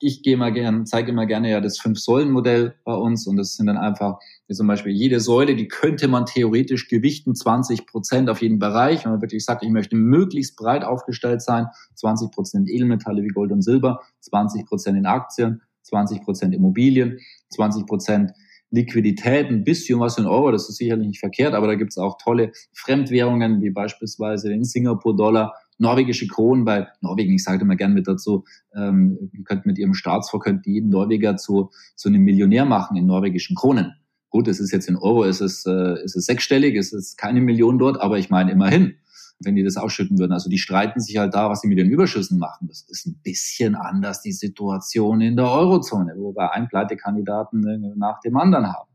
Ich 0.00 0.22
gehe 0.22 0.36
mal 0.36 0.52
gern, 0.52 0.86
zeige 0.86 1.10
immer 1.10 1.26
gerne 1.26 1.50
ja 1.50 1.60
das 1.60 1.80
Fünf-Säulen-Modell 1.80 2.76
bei 2.84 2.94
uns 2.94 3.26
und 3.26 3.36
das 3.36 3.56
sind 3.56 3.66
dann 3.66 3.76
einfach 3.76 4.18
wie 4.46 4.54
zum 4.54 4.68
Beispiel 4.68 4.92
jede 4.92 5.18
Säule, 5.18 5.56
die 5.56 5.66
könnte 5.66 6.06
man 6.06 6.24
theoretisch 6.24 6.86
gewichten, 6.86 7.34
20 7.34 7.84
Prozent 7.86 8.30
auf 8.30 8.40
jeden 8.40 8.60
Bereich. 8.60 9.04
Wenn 9.04 9.12
man 9.12 9.20
wirklich 9.20 9.44
sagt, 9.44 9.64
ich 9.64 9.70
möchte 9.70 9.96
möglichst 9.96 10.56
breit 10.56 10.84
aufgestellt 10.84 11.42
sein, 11.42 11.66
20 11.96 12.30
Prozent 12.30 12.70
Edelmetalle 12.70 13.24
wie 13.24 13.28
Gold 13.28 13.50
und 13.50 13.62
Silber, 13.62 14.00
20 14.20 14.66
Prozent 14.66 14.96
in 14.96 15.06
Aktien, 15.06 15.62
20 15.82 16.22
Prozent 16.22 16.54
Immobilien, 16.54 17.18
20 17.50 17.86
Prozent 17.86 18.30
Liquidität, 18.70 19.48
ein 19.48 19.64
bisschen 19.64 19.98
was 20.00 20.18
in 20.18 20.26
Euro, 20.26 20.50
das 20.50 20.68
ist 20.68 20.76
sicherlich 20.76 21.06
nicht 21.06 21.20
verkehrt, 21.20 21.54
aber 21.54 21.66
da 21.66 21.74
gibt 21.74 21.92
es 21.92 21.98
auch 21.98 22.18
tolle 22.22 22.52
Fremdwährungen, 22.74 23.62
wie 23.62 23.70
beispielsweise 23.70 24.48
den 24.48 24.64
Singapur-Dollar, 24.64 25.54
norwegische 25.78 26.26
Kronen, 26.26 26.64
bei 26.64 26.88
Norwegen, 27.00 27.32
ich 27.32 27.44
sage 27.44 27.62
immer 27.62 27.76
gern 27.76 27.94
mit 27.94 28.06
dazu, 28.06 28.44
ähm, 28.74 29.30
ihr 29.32 29.44
könnt 29.44 29.64
mit 29.64 29.78
ihrem 29.78 29.94
Staatsfonds, 29.94 30.44
könnt 30.44 30.66
jeden 30.66 30.90
Norweger 30.90 31.36
zu, 31.36 31.70
zu 31.94 32.08
einem 32.08 32.22
Millionär 32.22 32.64
machen 32.64 32.96
in 32.96 33.06
norwegischen 33.06 33.56
Kronen. 33.56 33.92
Gut, 34.30 34.48
es 34.48 34.60
ist 34.60 34.72
jetzt 34.72 34.88
in 34.88 34.96
Euro, 34.96 35.24
es 35.24 35.40
ist, 35.40 35.66
äh, 35.66 35.94
es 36.04 36.14
ist 36.14 36.26
sechsstellig, 36.26 36.76
es 36.76 36.92
ist 36.92 37.16
keine 37.16 37.40
Million 37.40 37.78
dort, 37.78 38.00
aber 38.00 38.18
ich 38.18 38.28
meine 38.28 38.52
immerhin 38.52 38.96
wenn 39.40 39.54
die 39.54 39.62
das 39.62 39.76
ausschütten 39.76 40.18
würden. 40.18 40.32
Also 40.32 40.50
die 40.50 40.58
streiten 40.58 41.00
sich 41.00 41.16
halt 41.16 41.34
da, 41.34 41.48
was 41.48 41.60
sie 41.60 41.68
mit 41.68 41.78
den 41.78 41.90
Überschüssen 41.90 42.38
machen. 42.38 42.68
Das 42.68 42.82
ist 42.88 43.06
ein 43.06 43.20
bisschen 43.22 43.74
anders 43.74 44.20
die 44.22 44.32
Situation 44.32 45.20
in 45.20 45.36
der 45.36 45.50
Eurozone, 45.50 46.14
wo 46.16 46.34
wir 46.34 46.52
einen 46.52 46.68
Pleitekandidaten 46.68 47.66
äh, 47.66 47.94
nach 47.96 48.20
dem 48.20 48.36
anderen 48.36 48.66
haben. 48.66 48.90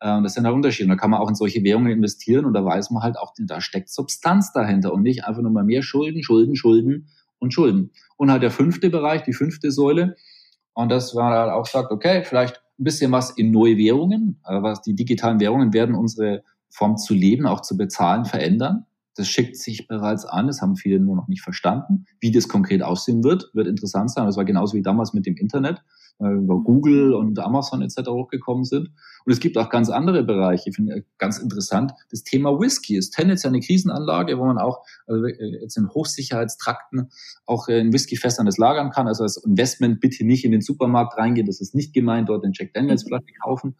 Äh, 0.00 0.16
und 0.16 0.24
das 0.24 0.34
sind 0.34 0.44
halt 0.44 0.54
Unterschiede. 0.54 0.88
Da 0.88 0.96
kann 0.96 1.10
man 1.10 1.20
auch 1.20 1.28
in 1.28 1.34
solche 1.34 1.62
Währungen 1.62 1.92
investieren 1.92 2.44
und 2.44 2.54
da 2.54 2.64
weiß 2.64 2.90
man 2.90 3.02
halt 3.02 3.16
auch, 3.16 3.32
da 3.38 3.60
steckt 3.60 3.88
Substanz 3.88 4.52
dahinter 4.52 4.92
und 4.92 5.02
nicht 5.02 5.24
einfach 5.24 5.42
nur 5.42 5.52
mal 5.52 5.64
mehr 5.64 5.82
Schulden, 5.82 6.22
Schulden, 6.22 6.56
Schulden 6.56 7.08
und 7.38 7.54
Schulden. 7.54 7.92
Und 8.16 8.30
halt 8.30 8.42
der 8.42 8.50
fünfte 8.50 8.90
Bereich, 8.90 9.22
die 9.22 9.32
fünfte 9.32 9.70
Säule. 9.70 10.16
Und 10.74 10.90
das 10.90 11.14
war 11.14 11.30
halt 11.30 11.52
auch 11.52 11.66
sagt, 11.66 11.92
okay, 11.92 12.24
vielleicht 12.24 12.62
ein 12.78 12.84
bisschen 12.84 13.12
was 13.12 13.30
in 13.30 13.52
neue 13.52 13.76
Währungen, 13.76 14.40
äh, 14.44 14.60
was 14.60 14.82
die 14.82 14.94
digitalen 14.94 15.38
Währungen 15.38 15.72
werden 15.72 15.94
unsere 15.94 16.42
Form 16.68 16.96
zu 16.96 17.14
leben, 17.14 17.46
auch 17.46 17.60
zu 17.60 17.76
bezahlen, 17.76 18.24
verändern. 18.24 18.86
Das 19.14 19.28
schickt 19.28 19.56
sich 19.56 19.88
bereits 19.88 20.24
an, 20.24 20.46
das 20.46 20.62
haben 20.62 20.76
viele 20.76 20.98
nur 20.98 21.16
noch 21.16 21.28
nicht 21.28 21.42
verstanden. 21.42 22.06
Wie 22.20 22.30
das 22.30 22.48
konkret 22.48 22.82
aussehen 22.82 23.22
wird, 23.22 23.50
wird 23.52 23.66
interessant 23.66 24.10
sein. 24.10 24.24
Das 24.24 24.36
war 24.36 24.44
genauso 24.44 24.74
wie 24.74 24.82
damals 24.82 25.12
mit 25.12 25.26
dem 25.26 25.36
Internet, 25.36 25.82
weil 26.18 26.36
über 26.36 26.58
Google 26.58 27.12
und 27.12 27.38
Amazon 27.38 27.82
etc. 27.82 28.08
hochgekommen 28.08 28.64
sind. 28.64 28.90
Und 29.24 29.32
es 29.32 29.38
gibt 29.38 29.58
auch 29.58 29.68
ganz 29.68 29.90
andere 29.90 30.22
Bereiche. 30.22 30.70
Ich 30.70 30.76
finde 30.76 31.04
ganz 31.18 31.38
interessant, 31.38 31.92
das 32.10 32.22
Thema 32.22 32.58
Whisky 32.58 32.96
ist 32.96 33.10
tendenziell 33.10 33.52
eine 33.52 33.60
Krisenanlage, 33.60 34.38
wo 34.38 34.46
man 34.46 34.56
auch 34.56 34.80
also 35.06 35.26
jetzt 35.26 35.76
in 35.76 35.90
Hochsicherheitstrakten 35.90 37.10
auch 37.44 37.68
in 37.68 37.92
Whiskyfässern 37.92 38.46
das 38.46 38.56
lagern 38.56 38.90
kann. 38.90 39.08
Also 39.08 39.24
als 39.24 39.36
Investment 39.36 40.00
bitte 40.00 40.24
nicht 40.24 40.44
in 40.46 40.52
den 40.52 40.62
Supermarkt 40.62 41.18
reingehen, 41.18 41.46
das 41.46 41.60
ist 41.60 41.74
nicht 41.74 41.92
gemeint, 41.92 42.30
dort 42.30 42.44
den 42.44 42.52
Jack 42.54 42.72
Daniels 42.72 43.02
Flasche 43.04 43.26
kaufen. 43.42 43.76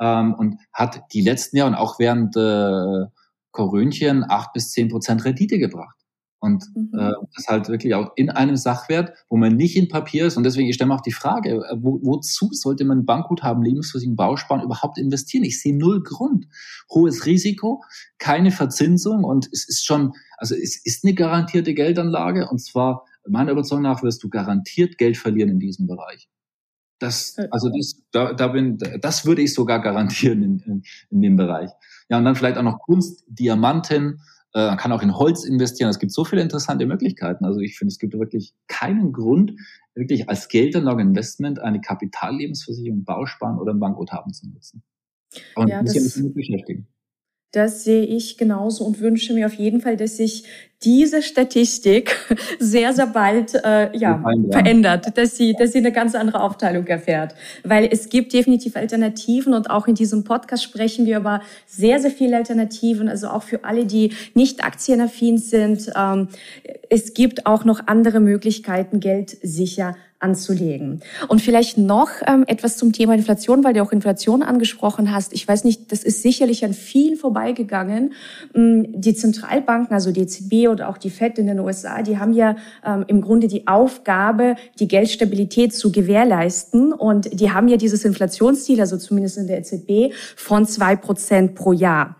Ähm, 0.00 0.34
und 0.34 0.56
hat 0.72 1.02
die 1.12 1.22
letzten 1.22 1.56
Jahre 1.56 1.70
und 1.70 1.76
auch 1.76 1.98
während 1.98 2.36
äh, 2.36 3.06
Korönchen 3.54 4.24
acht 4.28 4.52
bis 4.52 4.70
zehn 4.70 4.88
Prozent 4.88 5.24
Rendite 5.24 5.58
gebracht. 5.58 5.96
Und 6.40 6.62
mhm. 6.74 6.90
äh, 6.98 7.12
das 7.34 7.46
halt 7.48 7.68
wirklich 7.70 7.94
auch 7.94 8.12
in 8.16 8.28
einem 8.28 8.56
Sachwert, 8.56 9.14
wo 9.30 9.38
man 9.38 9.56
nicht 9.56 9.76
in 9.76 9.88
Papier 9.88 10.26
ist. 10.26 10.36
Und 10.36 10.42
deswegen, 10.42 10.68
ich 10.68 10.74
stelle 10.74 10.88
mir 10.88 10.96
auch 10.96 11.00
die 11.00 11.12
Frage, 11.12 11.52
äh, 11.52 11.76
wo, 11.80 12.00
wozu 12.02 12.50
sollte 12.52 12.84
man 12.84 13.06
Bankguthaben, 13.06 13.62
Lebensversicherung, 13.62 14.16
Bausparen 14.16 14.62
überhaupt 14.62 14.98
investieren? 14.98 15.44
Ich 15.44 15.62
sehe 15.62 15.74
null 15.74 16.02
Grund. 16.02 16.46
Hohes 16.92 17.24
Risiko, 17.24 17.82
keine 18.18 18.50
Verzinsung 18.50 19.24
und 19.24 19.48
es 19.52 19.66
ist 19.66 19.86
schon, 19.86 20.12
also 20.36 20.54
es 20.54 20.76
ist 20.84 21.04
eine 21.04 21.14
garantierte 21.14 21.72
Geldanlage 21.72 22.50
und 22.50 22.58
zwar 22.58 23.06
meiner 23.26 23.52
Überzeugung 23.52 23.84
nach 23.84 24.02
wirst 24.02 24.22
du 24.22 24.28
garantiert 24.28 24.98
Geld 24.98 25.16
verlieren 25.16 25.48
in 25.48 25.60
diesem 25.60 25.86
Bereich. 25.86 26.28
Das, 26.98 27.36
also 27.50 27.70
das, 27.70 28.02
da, 28.12 28.34
da 28.34 28.48
bin, 28.48 28.78
das 29.00 29.24
würde 29.24 29.42
ich 29.42 29.54
sogar 29.54 29.80
garantieren 29.80 30.42
in, 30.42 30.58
in, 30.60 30.82
in 31.10 31.22
dem 31.22 31.36
Bereich. 31.36 31.70
Ja, 32.08 32.18
und 32.18 32.24
dann 32.24 32.36
vielleicht 32.36 32.58
auch 32.58 32.62
noch 32.62 32.80
Kunst, 32.80 33.24
Diamanten, 33.28 34.20
äh, 34.54 34.66
man 34.66 34.76
kann 34.76 34.92
auch 34.92 35.02
in 35.02 35.16
Holz 35.16 35.44
investieren. 35.44 35.90
Es 35.90 35.98
gibt 35.98 36.12
so 36.12 36.24
viele 36.24 36.42
interessante 36.42 36.86
Möglichkeiten. 36.86 37.44
Also 37.44 37.60
ich 37.60 37.76
finde, 37.76 37.92
es 37.92 37.98
gibt 37.98 38.14
wirklich 38.14 38.54
keinen 38.68 39.12
Grund, 39.12 39.52
wirklich 39.94 40.28
als 40.28 40.48
Geldanlage 40.48 41.02
Investment 41.02 41.58
eine 41.60 41.80
Kapitallebensversicherung, 41.80 43.04
Bausparen 43.04 43.58
oder 43.58 43.72
ein 43.72 43.80
Bankguthaben 43.80 44.32
zu 44.32 44.48
nutzen. 44.48 44.82
Und 45.56 45.68
ja, 45.68 45.82
das, 45.82 45.94
das 45.94 46.34
beschäftigen. 46.34 46.86
Das 47.54 47.84
sehe 47.84 48.04
ich 48.04 48.36
genauso 48.36 48.84
und 48.84 48.98
wünsche 48.98 49.32
mir 49.32 49.46
auf 49.46 49.54
jeden 49.54 49.80
Fall, 49.80 49.96
dass 49.96 50.16
sich 50.16 50.42
diese 50.82 51.22
Statistik 51.22 52.16
sehr, 52.58 52.92
sehr 52.92 53.06
bald 53.06 53.54
äh, 53.54 53.96
ja, 53.96 54.22
verändert, 54.50 55.16
dass 55.16 55.36
sie, 55.36 55.54
dass 55.54 55.70
sie 55.70 55.78
eine 55.78 55.92
ganz 55.92 56.16
andere 56.16 56.42
Aufteilung 56.42 56.84
erfährt. 56.88 57.36
Weil 57.62 57.88
es 57.90 58.08
gibt 58.08 58.32
definitiv 58.32 58.74
Alternativen 58.74 59.54
und 59.54 59.70
auch 59.70 59.86
in 59.86 59.94
diesem 59.94 60.24
Podcast 60.24 60.64
sprechen 60.64 61.06
wir 61.06 61.18
über 61.18 61.42
sehr, 61.66 62.00
sehr 62.00 62.10
viele 62.10 62.38
Alternativen, 62.38 63.08
also 63.08 63.28
auch 63.28 63.44
für 63.44 63.62
alle, 63.62 63.86
die 63.86 64.12
nicht 64.34 64.64
aktienaffin 64.64 65.38
sind. 65.38 65.92
Ähm, 65.96 66.28
es 66.90 67.14
gibt 67.14 67.46
auch 67.46 67.64
noch 67.64 67.86
andere 67.86 68.18
Möglichkeiten, 68.18 68.98
Geld 68.98 69.36
sicher 69.42 69.94
anzulegen. 70.20 71.00
Und 71.28 71.42
vielleicht 71.42 71.76
noch 71.76 72.08
ähm, 72.26 72.44
etwas 72.46 72.76
zum 72.76 72.92
Thema 72.92 73.14
Inflation, 73.14 73.62
weil 73.62 73.74
du 73.74 73.82
auch 73.82 73.92
Inflation 73.92 74.42
angesprochen 74.42 75.12
hast. 75.12 75.32
Ich 75.32 75.46
weiß 75.46 75.64
nicht, 75.64 75.92
das 75.92 76.02
ist 76.02 76.22
sicherlich 76.22 76.64
an 76.64 76.72
vielen 76.72 77.16
vorbeigegangen. 77.16 78.14
Ähm, 78.54 78.86
die 79.00 79.14
Zentralbanken, 79.14 79.92
also 79.94 80.12
die 80.12 80.22
EZB 80.22 80.68
oder 80.68 80.88
auch 80.88 80.98
die 80.98 81.10
Fed 81.10 81.38
in 81.38 81.46
den 81.46 81.60
USA, 81.60 82.02
die 82.02 82.18
haben 82.18 82.32
ja 82.32 82.56
ähm, 82.84 83.04
im 83.06 83.20
Grunde 83.20 83.48
die 83.48 83.66
Aufgabe, 83.66 84.56
die 84.78 84.88
Geldstabilität 84.88 85.74
zu 85.74 85.92
gewährleisten. 85.92 86.92
Und 86.92 87.38
die 87.38 87.50
haben 87.50 87.68
ja 87.68 87.76
dieses 87.76 88.04
Inflationsziel, 88.04 88.80
also 88.80 88.96
zumindest 88.96 89.36
in 89.36 89.46
der 89.46 89.58
EZB, 89.58 90.14
von 90.36 90.66
zwei 90.66 90.96
Prozent 90.96 91.54
pro 91.54 91.72
Jahr. 91.72 92.16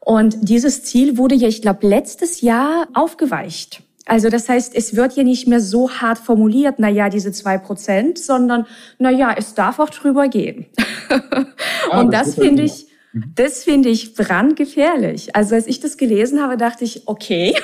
Und 0.00 0.48
dieses 0.48 0.84
Ziel 0.84 1.16
wurde 1.16 1.34
ja, 1.34 1.48
ich 1.48 1.62
glaube, 1.62 1.86
letztes 1.86 2.40
Jahr 2.40 2.86
aufgeweicht. 2.94 3.82
Also 4.06 4.30
das 4.30 4.48
heißt, 4.48 4.74
es 4.74 4.94
wird 4.94 5.12
hier 5.12 5.24
nicht 5.24 5.48
mehr 5.48 5.60
so 5.60 5.90
hart 5.90 6.18
formuliert, 6.18 6.76
na 6.78 6.88
ja, 6.88 7.08
diese 7.08 7.32
zwei 7.32 7.58
Prozent, 7.58 8.18
sondern 8.18 8.64
na 8.98 9.10
ja, 9.10 9.34
es 9.36 9.54
darf 9.54 9.80
auch 9.80 9.90
drüber 9.90 10.28
gehen. 10.28 10.66
Ja, 11.10 12.00
und 12.00 12.14
das, 12.14 12.28
das 12.28 12.34
finde 12.36 12.62
ich, 12.62 12.86
mhm. 13.12 13.32
das 13.34 13.64
finde 13.64 13.88
ich 13.88 14.14
brandgefährlich. 14.14 15.34
Also 15.34 15.56
als 15.56 15.66
ich 15.66 15.80
das 15.80 15.96
gelesen 15.96 16.40
habe, 16.40 16.56
dachte 16.56 16.84
ich, 16.84 17.08
okay. 17.08 17.54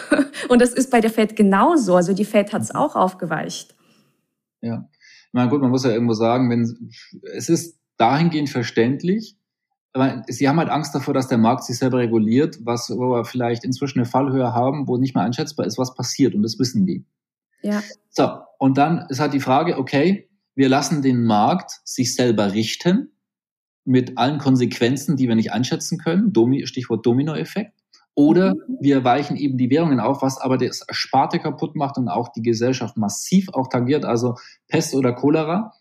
und 0.48 0.60
das 0.60 0.74
ist 0.74 0.90
bei 0.90 1.00
der 1.00 1.10
Fed 1.10 1.36
genauso. 1.36 1.94
Also 1.94 2.14
die 2.14 2.24
Fed 2.24 2.52
hat 2.52 2.62
es 2.62 2.72
mhm. 2.72 2.80
auch 2.80 2.96
aufgeweicht. 2.96 3.76
Ja, 4.60 4.88
na 5.32 5.46
gut, 5.46 5.60
man 5.60 5.70
muss 5.70 5.84
ja 5.84 5.92
irgendwo 5.92 6.14
sagen, 6.14 6.50
wenn 6.50 6.90
es 7.32 7.48
ist 7.48 7.78
dahingehend 7.96 8.50
verständlich, 8.50 9.36
aber 9.92 10.22
sie 10.28 10.48
haben 10.48 10.58
halt 10.58 10.70
Angst 10.70 10.94
davor, 10.94 11.12
dass 11.12 11.28
der 11.28 11.38
Markt 11.38 11.64
sich 11.64 11.78
selber 11.78 11.98
reguliert, 11.98 12.58
was 12.64 12.90
wo 12.90 13.10
wir 13.10 13.24
vielleicht 13.24 13.64
inzwischen 13.64 13.98
eine 13.98 14.06
Fallhöhe 14.06 14.54
haben, 14.54 14.88
wo 14.88 14.96
nicht 14.96 15.14
mehr 15.14 15.24
einschätzbar 15.24 15.66
ist, 15.66 15.78
was 15.78 15.94
passiert. 15.94 16.34
Und 16.34 16.42
das 16.42 16.58
wissen 16.58 16.86
die. 16.86 17.04
Ja. 17.62 17.82
So, 18.10 18.30
und 18.58 18.78
dann 18.78 19.06
ist 19.08 19.20
halt 19.20 19.34
die 19.34 19.40
Frage, 19.40 19.78
okay, 19.78 20.28
wir 20.54 20.68
lassen 20.68 21.02
den 21.02 21.24
Markt 21.24 21.80
sich 21.84 22.14
selber 22.14 22.52
richten 22.52 23.12
mit 23.84 24.16
allen 24.18 24.38
Konsequenzen, 24.38 25.16
die 25.16 25.28
wir 25.28 25.34
nicht 25.34 25.52
einschätzen 25.52 25.98
können. 25.98 26.32
Domi 26.32 26.66
Stichwort 26.66 27.04
Dominoeffekt. 27.04 27.72
Oder 28.14 28.54
mhm. 28.54 28.78
wir 28.80 29.04
weichen 29.04 29.36
eben 29.36 29.56
die 29.56 29.70
Währungen 29.70 30.00
auf, 30.00 30.22
was 30.22 30.38
aber 30.38 30.58
das 30.58 30.84
Sparte 30.90 31.38
kaputt 31.38 31.76
macht 31.76 31.96
und 31.96 32.08
auch 32.08 32.30
die 32.32 32.42
Gesellschaft 32.42 32.96
massiv 32.96 33.48
auch 33.50 33.68
tangiert, 33.68 34.04
also 34.04 34.36
Pest 34.68 34.94
oder 34.94 35.12
Cholera. 35.12 35.72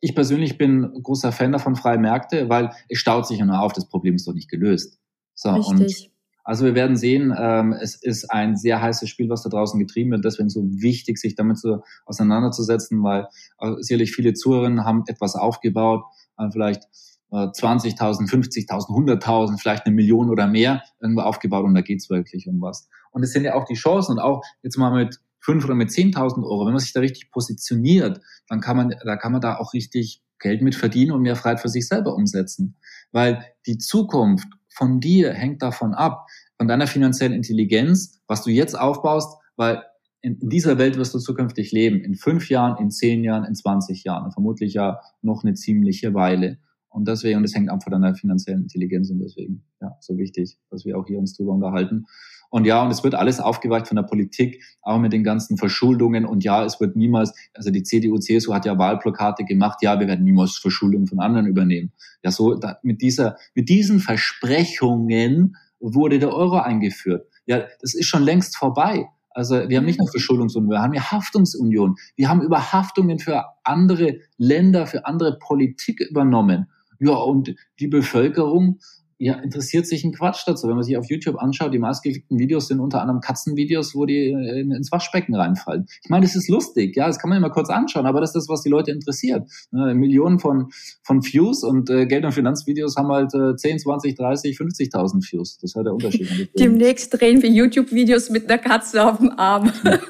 Ich 0.00 0.14
persönlich 0.14 0.58
bin 0.58 0.90
großer 1.02 1.32
Fan 1.32 1.52
davon, 1.52 1.76
freie 1.76 1.98
Märkte, 1.98 2.48
weil 2.48 2.70
es 2.88 2.98
staut 2.98 3.26
sich 3.26 3.38
ja 3.38 3.44
nur 3.44 3.60
auf, 3.60 3.72
das 3.72 3.88
Problem 3.88 4.14
ist 4.14 4.26
doch 4.26 4.32
nicht 4.32 4.50
gelöst. 4.50 4.98
So, 5.34 5.50
Richtig. 5.50 5.68
und 5.68 6.10
also 6.42 6.64
wir 6.64 6.74
werden 6.74 6.96
sehen, 6.96 7.34
ähm, 7.38 7.72
es 7.72 7.94
ist 7.94 8.30
ein 8.30 8.56
sehr 8.56 8.80
heißes 8.80 9.08
Spiel, 9.08 9.28
was 9.28 9.42
da 9.42 9.50
draußen 9.50 9.78
getrieben 9.78 10.10
wird. 10.10 10.24
Deswegen 10.24 10.48
so 10.48 10.62
wichtig, 10.64 11.18
sich 11.18 11.34
damit 11.34 11.58
so 11.58 11.82
auseinanderzusetzen, 12.06 13.02
weil 13.02 13.28
äh, 13.60 13.74
sicherlich 13.80 14.12
viele 14.12 14.32
Zuhörerinnen 14.32 14.84
haben 14.84 15.04
etwas 15.06 15.36
aufgebaut, 15.36 16.02
äh, 16.38 16.50
vielleicht 16.50 16.84
20.000, 17.32 18.28
50.000, 18.28 18.88
100.000, 18.88 19.60
vielleicht 19.60 19.86
eine 19.86 19.94
Million 19.94 20.30
oder 20.30 20.48
mehr 20.48 20.82
irgendwo 21.00 21.22
aufgebaut 21.22 21.64
und 21.64 21.74
da 21.74 21.80
geht's 21.80 22.10
wirklich 22.10 22.48
um 22.48 22.60
was. 22.60 22.88
Und 23.12 23.22
es 23.22 23.32
sind 23.32 23.44
ja 23.44 23.54
auch 23.54 23.64
die 23.64 23.74
Chancen 23.74 24.12
und 24.12 24.18
auch 24.18 24.42
jetzt 24.62 24.76
mal 24.76 24.92
mit 24.92 25.20
5 25.40 25.64
oder 25.64 25.74
mit 25.74 25.90
10.000 25.90 26.44
Euro, 26.44 26.66
wenn 26.66 26.72
man 26.72 26.80
sich 26.80 26.92
da 26.92 27.00
richtig 27.00 27.30
positioniert, 27.30 28.20
dann 28.48 28.60
kann 28.60 28.76
man, 28.76 28.94
da 29.04 29.16
kann 29.16 29.32
man 29.32 29.40
da 29.40 29.56
auch 29.56 29.72
richtig 29.72 30.22
Geld 30.38 30.62
mit 30.62 30.74
verdienen 30.74 31.12
und 31.12 31.22
mehr 31.22 31.36
Freiheit 31.36 31.60
für 31.60 31.68
sich 31.68 31.86
selber 31.86 32.14
umsetzen. 32.14 32.76
Weil 33.12 33.44
die 33.66 33.78
Zukunft 33.78 34.48
von 34.68 35.00
dir 35.00 35.32
hängt 35.32 35.62
davon 35.62 35.94
ab, 35.94 36.26
von 36.56 36.68
deiner 36.68 36.86
finanziellen 36.86 37.34
Intelligenz, 37.34 38.20
was 38.26 38.42
du 38.42 38.50
jetzt 38.50 38.78
aufbaust, 38.78 39.38
weil 39.56 39.82
in, 40.22 40.38
dieser 40.40 40.78
Welt 40.78 40.96
wirst 40.96 41.14
du 41.14 41.18
zukünftig 41.18 41.72
leben. 41.72 42.00
In 42.00 42.14
fünf 42.14 42.50
Jahren, 42.50 42.80
in 42.82 42.90
zehn 42.90 43.24
Jahren, 43.24 43.44
in 43.44 43.54
20 43.54 44.04
Jahren. 44.04 44.24
Und 44.24 44.32
vermutlich 44.32 44.74
ja 44.74 45.00
noch 45.22 45.44
eine 45.44 45.54
ziemliche 45.54 46.14
Weile. 46.14 46.58
Und 46.88 47.06
deswegen, 47.06 47.36
und 47.36 47.44
das 47.44 47.54
hängt 47.54 47.70
ab 47.70 47.82
von 47.82 47.92
deiner 47.92 48.14
finanziellen 48.14 48.62
Intelligenz 48.62 49.10
und 49.10 49.20
deswegen, 49.20 49.62
ja, 49.80 49.96
so 50.00 50.18
wichtig, 50.18 50.58
dass 50.70 50.84
wir 50.84 50.98
auch 50.98 51.06
hier 51.06 51.18
uns 51.18 51.36
drüber 51.36 51.52
unterhalten. 51.52 52.06
Und 52.50 52.66
ja, 52.66 52.82
und 52.82 52.90
es 52.90 53.04
wird 53.04 53.14
alles 53.14 53.38
aufgeweicht 53.38 53.86
von 53.86 53.96
der 53.96 54.02
Politik, 54.02 54.62
auch 54.82 54.98
mit 54.98 55.12
den 55.12 55.22
ganzen 55.22 55.56
Verschuldungen. 55.56 56.24
Und 56.26 56.42
ja, 56.42 56.64
es 56.64 56.80
wird 56.80 56.96
niemals, 56.96 57.32
also 57.54 57.70
die 57.70 57.84
CDU, 57.84 58.18
CSU 58.18 58.52
hat 58.52 58.66
ja 58.66 58.76
Wahlplakate 58.76 59.44
gemacht, 59.44 59.78
ja, 59.82 59.98
wir 60.00 60.08
werden 60.08 60.24
niemals 60.24 60.58
Verschuldungen 60.58 61.06
von 61.06 61.20
anderen 61.20 61.46
übernehmen. 61.46 61.92
Ja, 62.24 62.32
so, 62.32 62.54
da, 62.54 62.78
mit 62.82 63.00
dieser, 63.02 63.36
mit 63.54 63.68
diesen 63.68 64.00
Versprechungen 64.00 65.56
wurde 65.78 66.18
der 66.18 66.34
Euro 66.34 66.58
eingeführt. 66.58 67.26
Ja, 67.46 67.64
das 67.80 67.94
ist 67.94 68.06
schon 68.06 68.24
längst 68.24 68.56
vorbei. 68.56 69.06
Also 69.30 69.68
wir 69.68 69.78
haben 69.78 69.86
nicht 69.86 70.00
nur 70.00 70.08
Verschuldungsunion, 70.08 70.70
wir 70.70 70.82
haben 70.82 70.92
ja 70.92 71.12
Haftungsunion. 71.12 71.96
Wir 72.16 72.28
haben 72.28 72.42
über 72.42 72.72
Haftungen 72.72 73.20
für 73.20 73.44
andere 73.62 74.18
Länder, 74.36 74.86
für 74.86 75.06
andere 75.06 75.38
Politik 75.38 76.00
übernommen. 76.00 76.66
Ja, 76.98 77.12
und 77.12 77.54
die 77.78 77.86
Bevölkerung 77.86 78.80
ja, 79.20 79.34
interessiert 79.34 79.86
sich 79.86 80.02
ein 80.02 80.12
Quatsch 80.12 80.44
dazu. 80.46 80.66
Wenn 80.66 80.76
man 80.76 80.82
sich 80.82 80.96
auf 80.96 81.10
YouTube 81.10 81.36
anschaut, 81.36 81.74
die 81.74 81.78
meistgeklickten 81.78 82.38
Videos 82.38 82.68
sind 82.68 82.80
unter 82.80 83.02
anderem 83.02 83.20
Katzenvideos, 83.20 83.94
wo 83.94 84.06
die 84.06 84.30
äh, 84.30 84.60
ins 84.60 84.90
Waschbecken 84.90 85.34
reinfallen. 85.34 85.86
Ich 86.02 86.08
meine, 86.08 86.24
das 86.24 86.34
ist 86.34 86.48
lustig, 86.48 86.96
ja, 86.96 87.06
das 87.06 87.18
kann 87.18 87.28
man 87.28 87.36
immer 87.36 87.50
kurz 87.50 87.68
anschauen, 87.68 88.06
aber 88.06 88.22
das 88.22 88.30
ist 88.30 88.36
das, 88.36 88.48
was 88.48 88.62
die 88.62 88.70
Leute 88.70 88.92
interessiert. 88.92 89.46
Ne, 89.72 89.94
Millionen 89.94 90.38
von, 90.38 90.70
von 91.02 91.22
Views 91.22 91.62
und 91.62 91.90
äh, 91.90 92.06
Geld- 92.06 92.24
und 92.24 92.32
Finanzvideos 92.32 92.96
haben 92.96 93.08
halt 93.08 93.34
äh, 93.34 93.54
10, 93.54 93.80
20, 93.80 94.14
30, 94.14 94.56
50.000 94.56 95.30
Views. 95.30 95.58
Das 95.58 95.70
ist 95.72 95.76
halt 95.76 95.86
der 95.86 95.92
Unterschied. 95.92 96.48
Demnächst 96.58 97.12
drehen 97.12 97.42
wir 97.42 97.50
YouTube-Videos 97.50 98.30
mit 98.30 98.50
einer 98.50 98.58
Katze 98.58 99.06
auf 99.06 99.18
dem 99.18 99.32
Arm. 99.36 99.70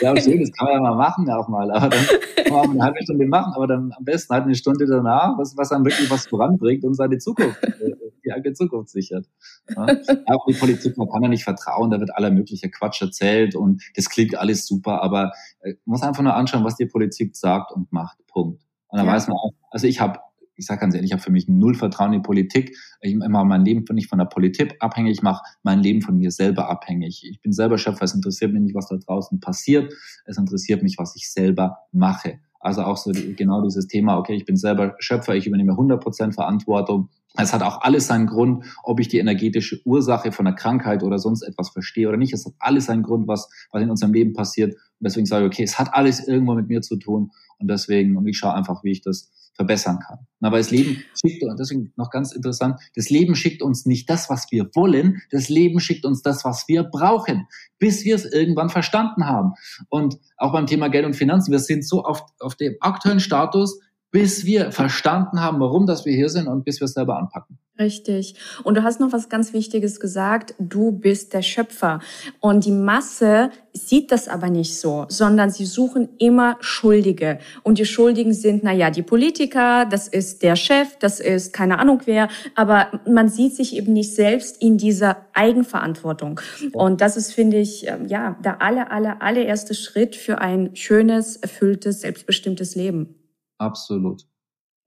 Ja, 0.00 0.16
schön, 0.20 0.40
das 0.40 0.52
kann 0.52 0.66
man 0.66 0.74
ja 0.74 0.80
mal 0.80 0.94
machen 0.94 1.30
auch 1.30 1.48
mal. 1.48 1.70
Aber 1.70 1.88
dann 1.88 2.04
kann 2.44 2.56
man 2.56 2.70
eine 2.70 2.82
halbe 2.82 3.02
Stunde 3.02 3.26
machen, 3.26 3.52
aber 3.54 3.66
dann 3.66 3.92
am 3.96 4.04
besten 4.04 4.34
halt 4.34 4.44
eine 4.44 4.54
Stunde 4.54 4.86
danach, 4.86 5.36
was, 5.38 5.56
was 5.56 5.72
einem 5.72 5.84
wirklich 5.84 6.10
was 6.10 6.26
voranbringt 6.26 6.84
und 6.84 6.94
seine 7.08 7.18
Zukunft, 7.18 7.62
äh, 7.62 7.94
die 8.24 8.32
eigene 8.32 8.54
Zukunft 8.54 8.90
sichert. 8.90 9.26
Ja. 9.74 9.86
Auch 10.26 10.46
die 10.46 10.54
Politik, 10.54 10.96
man 10.96 11.08
kann 11.08 11.22
ja 11.22 11.28
nicht 11.28 11.44
vertrauen, 11.44 11.90
da 11.90 12.00
wird 12.00 12.14
aller 12.14 12.30
mögliche 12.30 12.70
Quatsch 12.70 13.02
erzählt 13.02 13.54
und 13.54 13.82
das 13.96 14.08
klingt 14.08 14.36
alles 14.36 14.66
super, 14.66 15.02
aber 15.02 15.32
äh, 15.60 15.74
man 15.84 15.94
muss 15.94 16.02
einfach 16.02 16.22
nur 16.22 16.34
anschauen, 16.34 16.64
was 16.64 16.76
die 16.76 16.86
Politik 16.86 17.36
sagt 17.36 17.72
und 17.72 17.92
macht. 17.92 18.18
Punkt. 18.26 18.62
Und 18.88 18.98
dann 18.98 19.06
ja. 19.06 19.12
weiß 19.12 19.28
man 19.28 19.36
auch, 19.36 19.52
also 19.70 19.86
ich 19.86 20.00
habe 20.00 20.18
ich 20.58 20.66
sage 20.66 20.80
ganz 20.80 20.94
ehrlich, 20.94 21.10
ich 21.10 21.12
habe 21.12 21.22
für 21.22 21.30
mich 21.30 21.48
null 21.48 21.74
Vertrauen 21.74 22.12
in 22.12 22.20
die 22.20 22.26
Politik. 22.26 22.76
Ich 23.00 23.14
mache 23.14 23.44
mein 23.44 23.64
Leben 23.64 23.84
nicht 23.94 24.08
von 24.08 24.18
der 24.18 24.26
Politik 24.26 24.74
abhängig, 24.80 25.12
ich 25.12 25.22
mache 25.22 25.42
mein 25.62 25.78
Leben 25.80 26.02
von 26.02 26.18
mir 26.18 26.32
selber 26.32 26.68
abhängig. 26.68 27.24
Ich 27.24 27.40
bin 27.40 27.52
selber 27.52 27.78
Schöpfer, 27.78 28.04
es 28.04 28.14
interessiert 28.14 28.52
mich 28.52 28.62
nicht, 28.62 28.74
was 28.74 28.88
da 28.88 28.96
draußen 28.96 29.38
passiert, 29.38 29.92
es 30.24 30.36
interessiert 30.36 30.82
mich, 30.82 30.98
was 30.98 31.14
ich 31.14 31.30
selber 31.30 31.78
mache. 31.92 32.40
Also 32.60 32.82
auch 32.82 32.96
so 32.96 33.12
genau 33.12 33.62
dieses 33.62 33.86
Thema, 33.86 34.18
okay, 34.18 34.34
ich 34.34 34.44
bin 34.44 34.56
selber 34.56 34.96
Schöpfer, 34.98 35.36
ich 35.36 35.46
übernehme 35.46 35.72
100% 35.72 36.32
Verantwortung. 36.32 37.08
Es 37.36 37.52
hat 37.52 37.62
auch 37.62 37.82
alles 37.82 38.08
seinen 38.08 38.26
Grund, 38.26 38.64
ob 38.82 38.98
ich 38.98 39.08
die 39.08 39.18
energetische 39.18 39.80
Ursache 39.84 40.32
von 40.32 40.46
einer 40.46 40.56
Krankheit 40.56 41.02
oder 41.02 41.18
sonst 41.18 41.42
etwas 41.42 41.70
verstehe 41.70 42.08
oder 42.08 42.16
nicht. 42.16 42.32
Es 42.32 42.46
hat 42.46 42.54
alles 42.58 42.86
seinen 42.86 43.04
Grund, 43.04 43.28
was, 43.28 43.48
was 43.70 43.82
in 43.82 43.90
unserem 43.90 44.12
Leben 44.12 44.32
passiert. 44.32 44.72
Und 44.74 45.04
deswegen 45.04 45.26
sage 45.26 45.44
ich, 45.44 45.52
okay, 45.52 45.62
es 45.62 45.78
hat 45.78 45.90
alles 45.92 46.26
irgendwo 46.26 46.54
mit 46.54 46.68
mir 46.68 46.80
zu 46.80 46.96
tun. 46.96 47.30
Und 47.58 47.68
deswegen, 47.70 48.16
und 48.16 48.26
ich 48.26 48.38
schaue 48.38 48.54
einfach, 48.54 48.82
wie 48.82 48.90
ich 48.90 49.02
das 49.02 49.30
verbessern 49.58 49.98
kann. 49.98 50.20
Aber 50.40 50.56
das 50.56 50.70
Leben 50.70 51.02
schickt 51.20 51.42
uns, 51.42 51.56
deswegen 51.58 51.92
noch 51.96 52.10
ganz 52.10 52.32
interessant, 52.32 52.80
das 52.94 53.10
Leben 53.10 53.34
schickt 53.34 53.60
uns 53.60 53.86
nicht 53.86 54.08
das, 54.08 54.30
was 54.30 54.46
wir 54.52 54.70
wollen, 54.74 55.20
das 55.32 55.48
Leben 55.48 55.80
schickt 55.80 56.06
uns 56.06 56.22
das, 56.22 56.44
was 56.44 56.68
wir 56.68 56.84
brauchen, 56.84 57.48
bis 57.80 58.04
wir 58.04 58.14
es 58.14 58.24
irgendwann 58.24 58.70
verstanden 58.70 59.26
haben. 59.26 59.54
Und 59.88 60.16
auch 60.36 60.52
beim 60.52 60.66
Thema 60.66 60.88
Geld 60.88 61.04
und 61.04 61.16
Finanzen, 61.16 61.50
wir 61.50 61.58
sind 61.58 61.84
so 61.84 62.04
auf, 62.04 62.22
auf 62.38 62.54
dem 62.54 62.76
aktuellen 62.80 63.20
Status, 63.20 63.80
bis 64.10 64.44
wir 64.44 64.72
verstanden 64.72 65.40
haben, 65.40 65.60
warum 65.60 65.86
dass 65.86 66.04
wir 66.04 66.14
hier 66.14 66.28
sind 66.28 66.48
und 66.48 66.64
bis 66.64 66.80
wir 66.80 66.86
es 66.86 66.92
selber 66.92 67.18
anpacken. 67.18 67.58
Richtig. 67.78 68.34
Und 68.64 68.76
du 68.76 68.82
hast 68.82 68.98
noch 68.98 69.12
was 69.12 69.28
ganz 69.28 69.52
Wichtiges 69.52 70.00
gesagt. 70.00 70.54
Du 70.58 70.90
bist 70.90 71.32
der 71.32 71.42
Schöpfer. 71.42 72.00
Und 72.40 72.64
die 72.64 72.72
Masse 72.72 73.50
sieht 73.72 74.10
das 74.10 74.26
aber 74.26 74.50
nicht 74.50 74.76
so, 74.80 75.06
sondern 75.08 75.50
sie 75.50 75.64
suchen 75.64 76.08
immer 76.18 76.56
Schuldige. 76.58 77.38
Und 77.62 77.78
die 77.78 77.86
Schuldigen 77.86 78.34
sind, 78.34 78.64
na 78.64 78.72
ja, 78.72 78.90
die 78.90 79.04
Politiker, 79.04 79.84
das 79.84 80.08
ist 80.08 80.42
der 80.42 80.56
Chef, 80.56 80.96
das 80.98 81.20
ist 81.20 81.52
keine 81.52 81.78
Ahnung 81.78 82.00
wer. 82.06 82.28
Aber 82.56 82.88
man 83.06 83.28
sieht 83.28 83.54
sich 83.54 83.76
eben 83.76 83.92
nicht 83.92 84.12
selbst 84.12 84.60
in 84.60 84.76
dieser 84.76 85.26
Eigenverantwortung. 85.32 86.40
Und 86.72 87.00
das 87.00 87.16
ist, 87.16 87.32
finde 87.32 87.58
ich, 87.58 87.86
ähm, 87.86 88.08
ja, 88.08 88.36
der 88.42 88.60
aller, 88.60 88.90
aller, 88.90 89.22
allererste 89.22 89.74
Schritt 89.74 90.16
für 90.16 90.40
ein 90.40 90.74
schönes, 90.74 91.36
erfülltes, 91.36 92.00
selbstbestimmtes 92.00 92.74
Leben. 92.74 93.17
Absolut. 93.58 94.22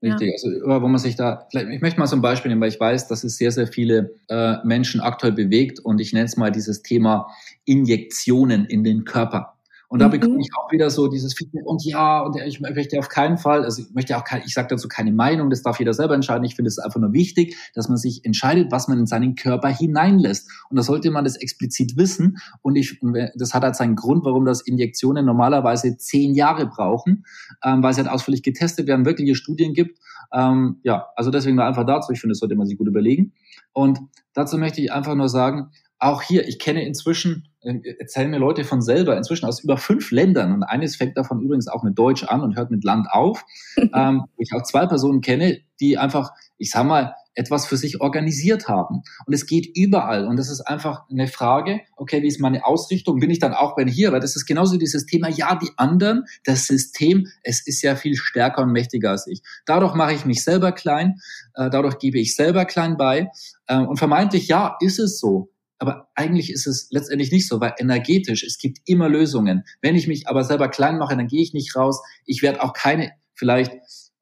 Richtig, 0.02 0.28
ja. 0.28 0.50
also 0.50 0.82
wo 0.82 0.88
man 0.88 0.98
sich 0.98 1.14
da, 1.14 1.46
vielleicht, 1.48 1.68
ich 1.68 1.80
möchte 1.80 2.00
mal 2.00 2.08
so 2.08 2.16
ein 2.16 2.22
Beispiel 2.22 2.48
nehmen, 2.48 2.60
weil 2.60 2.70
ich 2.70 2.80
weiß, 2.80 3.06
dass 3.06 3.22
es 3.22 3.36
sehr, 3.36 3.52
sehr 3.52 3.68
viele 3.68 4.16
äh, 4.28 4.56
Menschen 4.64 5.00
aktuell 5.00 5.32
bewegt 5.32 5.78
und 5.78 6.00
ich 6.00 6.12
nenne 6.12 6.24
es 6.24 6.36
mal 6.36 6.50
dieses 6.50 6.82
Thema 6.82 7.28
Injektionen 7.64 8.64
in 8.64 8.82
den 8.82 9.04
Körper. 9.04 9.54
Und 9.92 9.98
da 9.98 10.06
mhm. 10.06 10.12
bekomme 10.12 10.38
ich 10.40 10.48
auch 10.56 10.72
wieder 10.72 10.88
so 10.88 11.06
dieses 11.06 11.34
Feedback 11.34 11.66
und 11.66 11.84
ja, 11.84 12.22
und 12.22 12.34
ich 12.40 12.60
möchte 12.60 12.98
auf 12.98 13.10
keinen 13.10 13.36
Fall, 13.36 13.62
also 13.62 13.82
ich 13.82 13.90
möchte 13.92 14.16
auch 14.16 14.24
kein, 14.24 14.40
ich 14.46 14.54
sage 14.54 14.68
dazu 14.68 14.88
keine 14.88 15.12
Meinung, 15.12 15.50
das 15.50 15.62
darf 15.62 15.78
jeder 15.80 15.92
selber 15.92 16.14
entscheiden. 16.14 16.44
Ich 16.44 16.56
finde 16.56 16.70
es 16.70 16.78
einfach 16.78 16.98
nur 16.98 17.12
wichtig, 17.12 17.58
dass 17.74 17.90
man 17.90 17.98
sich 17.98 18.24
entscheidet, 18.24 18.72
was 18.72 18.88
man 18.88 18.98
in 18.98 19.04
seinen 19.04 19.34
Körper 19.34 19.68
hineinlässt. 19.68 20.50
Und 20.70 20.78
da 20.78 20.82
sollte 20.82 21.10
man 21.10 21.24
das 21.24 21.36
explizit 21.36 21.98
wissen. 21.98 22.38
Und 22.62 22.76
ich, 22.76 23.00
das 23.34 23.52
hat 23.52 23.64
halt 23.64 23.76
seinen 23.76 23.94
Grund, 23.94 24.24
warum 24.24 24.46
das 24.46 24.62
Injektionen 24.62 25.26
normalerweise 25.26 25.98
zehn 25.98 26.32
Jahre 26.32 26.64
brauchen, 26.64 27.26
ähm, 27.62 27.82
weil 27.82 27.90
es 27.90 27.98
halt 27.98 28.08
ausführlich 28.08 28.42
getestet 28.42 28.86
werden, 28.86 29.04
wirkliche 29.04 29.34
Studien 29.34 29.74
gibt. 29.74 29.98
Ähm, 30.32 30.80
ja, 30.84 31.08
also 31.16 31.30
deswegen 31.30 31.56
nur 31.56 31.66
einfach 31.66 31.84
dazu. 31.84 32.12
Ich 32.12 32.20
finde, 32.22 32.32
das 32.32 32.38
sollte 32.38 32.56
man 32.56 32.66
sich 32.66 32.78
gut 32.78 32.88
überlegen. 32.88 33.34
Und 33.74 34.00
dazu 34.32 34.56
möchte 34.56 34.80
ich 34.80 34.90
einfach 34.90 35.14
nur 35.14 35.28
sagen, 35.28 35.68
auch 35.98 36.22
hier, 36.22 36.48
ich 36.48 36.58
kenne 36.58 36.82
inzwischen, 36.82 37.51
erzählen 37.62 38.30
mir 38.30 38.38
Leute 38.38 38.64
von 38.64 38.82
selber, 38.82 39.16
inzwischen 39.16 39.46
aus 39.46 39.62
über 39.62 39.76
fünf 39.76 40.10
Ländern 40.10 40.52
und 40.52 40.62
eines 40.62 40.96
fängt 40.96 41.16
davon 41.16 41.40
übrigens 41.40 41.68
auch 41.68 41.82
mit 41.82 41.98
Deutsch 41.98 42.24
an 42.24 42.40
und 42.40 42.56
hört 42.56 42.70
mit 42.70 42.84
Land 42.84 43.06
auf. 43.10 43.44
ähm, 43.94 44.24
ich 44.36 44.52
auch 44.52 44.62
zwei 44.62 44.86
Personen 44.86 45.20
kenne, 45.20 45.60
die 45.80 45.98
einfach, 45.98 46.32
ich 46.58 46.70
sag 46.70 46.84
mal, 46.84 47.14
etwas 47.34 47.66
für 47.66 47.76
sich 47.76 48.00
organisiert 48.00 48.68
haben. 48.68 49.02
Und 49.26 49.32
es 49.32 49.46
geht 49.46 49.76
überall. 49.76 50.26
Und 50.26 50.36
das 50.36 50.50
ist 50.50 50.60
einfach 50.60 51.08
eine 51.10 51.28
Frage, 51.28 51.80
okay, 51.96 52.22
wie 52.22 52.26
ist 52.26 52.40
meine 52.40 52.64
Ausrichtung? 52.66 53.20
Bin 53.20 53.30
ich 53.30 53.38
dann 53.38 53.54
auch 53.54 53.74
bei 53.74 53.84
hier? 53.84 54.12
Weil 54.12 54.20
das 54.20 54.36
ist 54.36 54.46
genauso 54.46 54.76
dieses 54.76 55.06
Thema, 55.06 55.28
ja, 55.28 55.54
die 55.54 55.70
anderen, 55.76 56.24
das 56.44 56.66
System, 56.66 57.26
es 57.42 57.66
ist 57.66 57.82
ja 57.82 57.96
viel 57.96 58.16
stärker 58.16 58.62
und 58.62 58.72
mächtiger 58.72 59.10
als 59.10 59.26
ich. 59.26 59.42
Dadurch 59.64 59.94
mache 59.94 60.12
ich 60.12 60.26
mich 60.26 60.44
selber 60.44 60.72
klein, 60.72 61.20
äh, 61.54 61.70
dadurch 61.70 61.98
gebe 61.98 62.18
ich 62.18 62.34
selber 62.34 62.64
klein 62.64 62.96
bei. 62.96 63.30
Äh, 63.66 63.78
und 63.78 63.96
vermeintlich, 63.96 64.48
ja, 64.48 64.76
ist 64.80 64.98
es 64.98 65.18
so. 65.18 65.51
Aber 65.82 66.08
eigentlich 66.14 66.52
ist 66.52 66.68
es 66.68 66.86
letztendlich 66.92 67.32
nicht 67.32 67.48
so, 67.48 67.60
weil 67.60 67.74
energetisch, 67.76 68.44
es 68.44 68.56
gibt 68.56 68.78
immer 68.86 69.08
Lösungen. 69.08 69.64
Wenn 69.80 69.96
ich 69.96 70.06
mich 70.06 70.28
aber 70.28 70.44
selber 70.44 70.68
klein 70.68 70.96
mache, 70.96 71.16
dann 71.16 71.26
gehe 71.26 71.42
ich 71.42 71.54
nicht 71.54 71.74
raus. 71.74 72.00
Ich 72.24 72.40
werde 72.40 72.62
auch 72.62 72.72
keine 72.72 73.10
vielleicht 73.34 73.72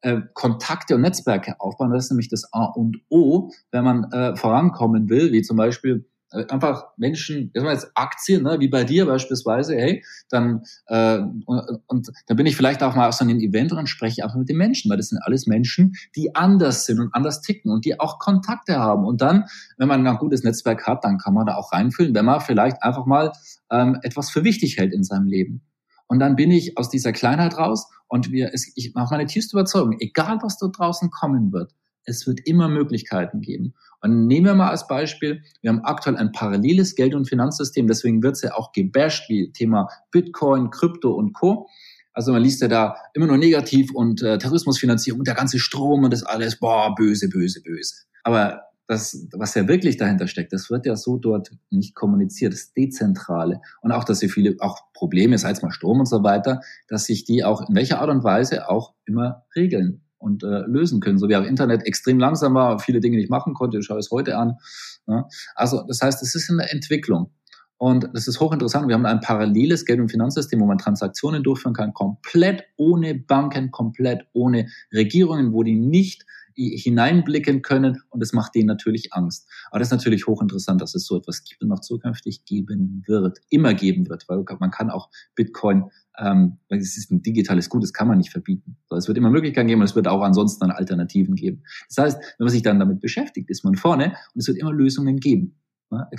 äh, 0.01 0.23
Kontakte 0.33 0.95
und 0.95 1.03
Netzwerke 1.03 1.61
aufbauen. 1.61 1.91
Das 1.91 2.05
ist 2.05 2.11
nämlich 2.13 2.31
das 2.31 2.51
A 2.55 2.65
und 2.65 3.03
O, 3.11 3.51
wenn 3.73 3.85
man 3.85 4.11
äh, 4.11 4.37
vorankommen 4.37 5.11
will, 5.11 5.33
wie 5.33 5.43
zum 5.43 5.59
Beispiel 5.59 6.09
einfach 6.31 6.85
Menschen, 6.97 7.51
das 7.55 7.65
war 7.65 7.73
jetzt 7.73 7.91
Aktien, 7.95 8.45
ne, 8.45 8.61
wie 8.61 8.69
bei 8.69 8.85
dir 8.85 9.07
beispielsweise, 9.07 9.75
hey, 9.75 10.05
dann 10.29 10.63
äh, 10.87 11.19
und, 11.19 11.81
und 11.87 12.11
dann 12.27 12.37
bin 12.37 12.47
ich 12.47 12.57
vielleicht 12.57 12.83
auch 12.83 12.95
mal 12.95 13.09
auf 13.09 13.15
so 13.15 13.25
einem 13.25 13.41
Event 13.41 13.73
und 13.73 13.89
spreche 13.89 14.23
einfach 14.23 14.37
mit 14.37 14.49
den 14.49 14.57
Menschen, 14.57 14.91
weil 14.91 14.97
das 14.97 15.09
sind 15.09 15.19
alles 15.23 15.47
Menschen, 15.47 15.95
die 16.15 16.35
anders 16.35 16.87
sind 16.87 17.01
und 17.01 17.15
anders 17.15 17.41
ticken 17.41 17.73
und 17.73 17.85
die 17.85 17.99
auch 17.99 18.19
Kontakte 18.19 18.77
haben. 18.77 19.05
Und 19.05 19.21
dann, 19.21 19.45
wenn 19.77 19.89
man 19.89 20.07
ein 20.07 20.17
gutes 20.19 20.45
Netzwerk 20.45 20.87
hat, 20.87 21.05
dann 21.05 21.19
kann 21.19 21.35
man 21.35 21.47
da 21.47 21.57
auch 21.57 21.73
reinfühlen, 21.73 22.15
wenn 22.15 22.25
man 22.25 22.41
vielleicht 22.41 22.83
einfach 22.83 23.07
mal 23.07 23.33
ähm, 23.71 23.99
etwas 24.03 24.31
für 24.31 24.45
wichtig 24.45 24.79
hält 24.79 24.93
in 24.93 25.03
seinem 25.03 25.27
Leben. 25.27 25.63
Und 26.07 26.19
dann 26.19 26.37
bin 26.37 26.51
ich 26.51 26.77
aus 26.77 26.91
dieser 26.91 27.13
Kleinheit 27.13 27.57
raus 27.57 27.89
und 28.09 28.33
wir, 28.33 28.51
es, 28.53 28.73
ich 28.75 28.95
mache 28.95 29.15
meine 29.15 29.27
tiefste 29.27 29.57
Überzeugung, 29.57 29.97
egal 30.01 30.39
was 30.43 30.59
dort 30.59 30.77
draußen 30.77 31.11
kommen 31.11 31.53
wird, 31.53 31.73
es 32.05 32.27
wird 32.27 32.41
immer 32.47 32.69
Möglichkeiten 32.69 33.41
geben. 33.41 33.75
Und 34.01 34.27
nehmen 34.27 34.47
wir 34.47 34.55
mal 34.55 34.71
als 34.71 34.87
Beispiel, 34.87 35.43
wir 35.61 35.71
haben 35.71 35.85
aktuell 35.85 36.17
ein 36.17 36.33
paralleles 36.33 36.95
Geld- 36.95 37.15
und 37.15 37.29
Finanzsystem, 37.29 37.87
deswegen 37.87 38.23
wird 38.23 38.37
es 38.37 38.43
ja 38.43 38.55
auch 38.55 38.73
gebasht, 38.73 39.29
wie 39.29 39.53
Thema 39.53 39.89
Bitcoin, 40.11 40.71
Krypto 40.71 41.13
und 41.13 41.35
Co. 41.35 41.69
Also 42.13 42.33
man 42.33 42.43
liest 42.43 42.63
ja 42.63 42.69
da 42.69 42.97
immer 43.15 43.27
nur 43.27 43.39
negativ 43.39 43.93
und 43.93 44.23
äh, 44.23 44.39
Terrorismusfinanzierung, 44.39 45.25
der 45.25 45.35
ganze 45.35 45.59
Strom 45.59 46.05
und 46.05 46.13
das 46.13 46.23
alles, 46.23 46.59
boah, 46.59 46.95
böse, 46.95 47.29
böse, 47.29 47.63
böse. 47.63 47.95
Aber 48.25 48.63
das, 48.89 49.29
was 49.35 49.55
ja 49.55 49.69
wirklich 49.69 49.99
dahinter 49.99 50.27
steckt, 50.27 50.53
das 50.53 50.69
wird 50.69 50.85
ja 50.85 50.97
so 50.97 51.17
dort 51.17 51.53
nicht 51.71 51.95
kommuniziert, 51.95 52.53
das 52.53 52.73
Dezentrale. 52.73 53.61
Und 53.83 53.93
auch, 53.93 54.03
dass 54.03 54.19
sie 54.19 54.29
viele 54.29 54.57
auch 54.59 54.93
Probleme, 54.95 55.39
sei 55.39 55.53
es 55.53 55.63
mal 55.63 55.71
Strom 55.71 56.01
und 56.01 56.07
so 56.07 56.25
weiter, 56.25 56.61
dass 56.89 57.05
sich 57.05 57.25
die 57.25 57.45
auch 57.45 57.69
in 57.69 57.77
welcher 57.77 58.01
Art 58.01 58.11
und 58.11 58.25
Weise 58.25 58.69
auch 58.69 58.95
immer 59.07 59.45
regeln 59.55 60.03
und 60.21 60.45
äh, 60.45 60.61
lösen 60.67 61.01
können. 61.01 61.19
So 61.19 61.29
wie 61.29 61.37
auch 61.37 61.45
Internet 61.45 61.85
extrem 61.87 62.19
langsam 62.19 62.55
war, 62.55 62.79
viele 62.79 63.01
Dinge 63.01 63.17
nicht 63.17 63.31
machen 63.31 63.55
konnte, 63.55 63.79
ich 63.79 63.87
schaue 63.87 63.99
es 63.99 64.11
heute 64.11 64.37
an. 64.37 64.59
Ja. 65.07 65.27
Also 65.55 65.85
das 65.89 66.01
heißt, 66.03 66.23
es 66.23 66.35
ist 66.35 66.51
in 66.51 66.59
der 66.59 66.73
Entwicklung. 66.73 67.33
Und 67.79 68.11
das 68.13 68.29
ist 68.29 68.41
hochinteressant. 68.41 68.89
Wir 68.89 68.95
haben 68.95 69.07
ein 69.07 69.21
paralleles 69.21 69.87
Geld- 69.87 70.01
und 70.01 70.11
Finanzsystem, 70.11 70.61
wo 70.61 70.67
man 70.67 70.77
Transaktionen 70.77 71.43
durchführen 71.43 71.73
kann, 71.73 71.95
komplett 71.95 72.65
ohne 72.77 73.15
Banken, 73.15 73.71
komplett 73.71 74.27
ohne 74.35 74.69
Regierungen, 74.93 75.55
wo 75.55 75.63
die 75.63 75.77
nicht 75.77 76.27
hineinblicken 76.69 77.63
können 77.63 78.03
und 78.11 78.23
es 78.23 78.33
macht 78.33 78.55
denen 78.55 78.67
natürlich 78.67 79.13
Angst. 79.13 79.49
Aber 79.71 79.79
das 79.79 79.89
ist 79.89 79.93
natürlich 79.93 80.27
hochinteressant, 80.27 80.81
dass 80.81 80.95
es 80.95 81.07
so 81.07 81.19
etwas 81.19 81.45
gibt 81.45 81.63
und 81.63 81.73
auch 81.73 81.81
zukünftig 81.81 82.45
geben 82.45 83.03
wird, 83.07 83.39
immer 83.49 83.75
geben 83.75 84.09
wird, 84.09 84.29
weil 84.29 84.45
man 84.59 84.71
kann 84.71 84.91
auch 84.91 85.11
Bitcoin, 85.35 85.91
ähm, 86.19 86.59
weil 86.69 86.79
es 86.79 86.97
ist 86.97 87.11
ein 87.11 87.23
digitales 87.23 87.69
Gut, 87.69 87.83
das 87.83 87.93
kann 87.93 88.09
man 88.09 88.19
nicht 88.19 88.31
verbieten. 88.31 88.77
Es 88.91 89.09
wird 89.09 89.19
immer 89.19 89.31
Möglichkeiten 89.31 89.69
geben 89.69 89.81
und 89.81 89.87
es 89.87 89.97
wird 89.97 90.09
auch 90.09 90.23
ansonsten 90.23 90.61
dann 90.61 90.71
Alternativen 90.71 91.35
geben. 91.35 91.63
Das 91.89 91.99
heißt, 91.99 92.19
wenn 92.39 92.45
man 92.45 92.53
sich 92.53 92.63
dann 92.63 92.79
damit 92.79 93.01
beschäftigt, 93.01 93.51
ist 93.51 93.65
man 93.65 93.75
vorne 93.75 94.15
und 94.35 94.41
es 94.41 94.49
wird 94.49 94.59
immer 94.59 94.73
Lösungen 94.73 95.19
geben. 95.19 95.57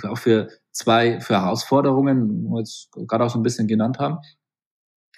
Auch 0.02 0.18
für 0.18 0.48
zwei, 0.70 1.20
für 1.20 1.34
Herausforderungen, 1.34 2.42
die 2.42 2.48
wir 2.48 2.58
jetzt 2.58 2.90
gerade 2.92 3.24
auch 3.24 3.30
so 3.30 3.38
ein 3.38 3.42
bisschen 3.42 3.66
genannt 3.66 3.98
haben. 3.98 4.18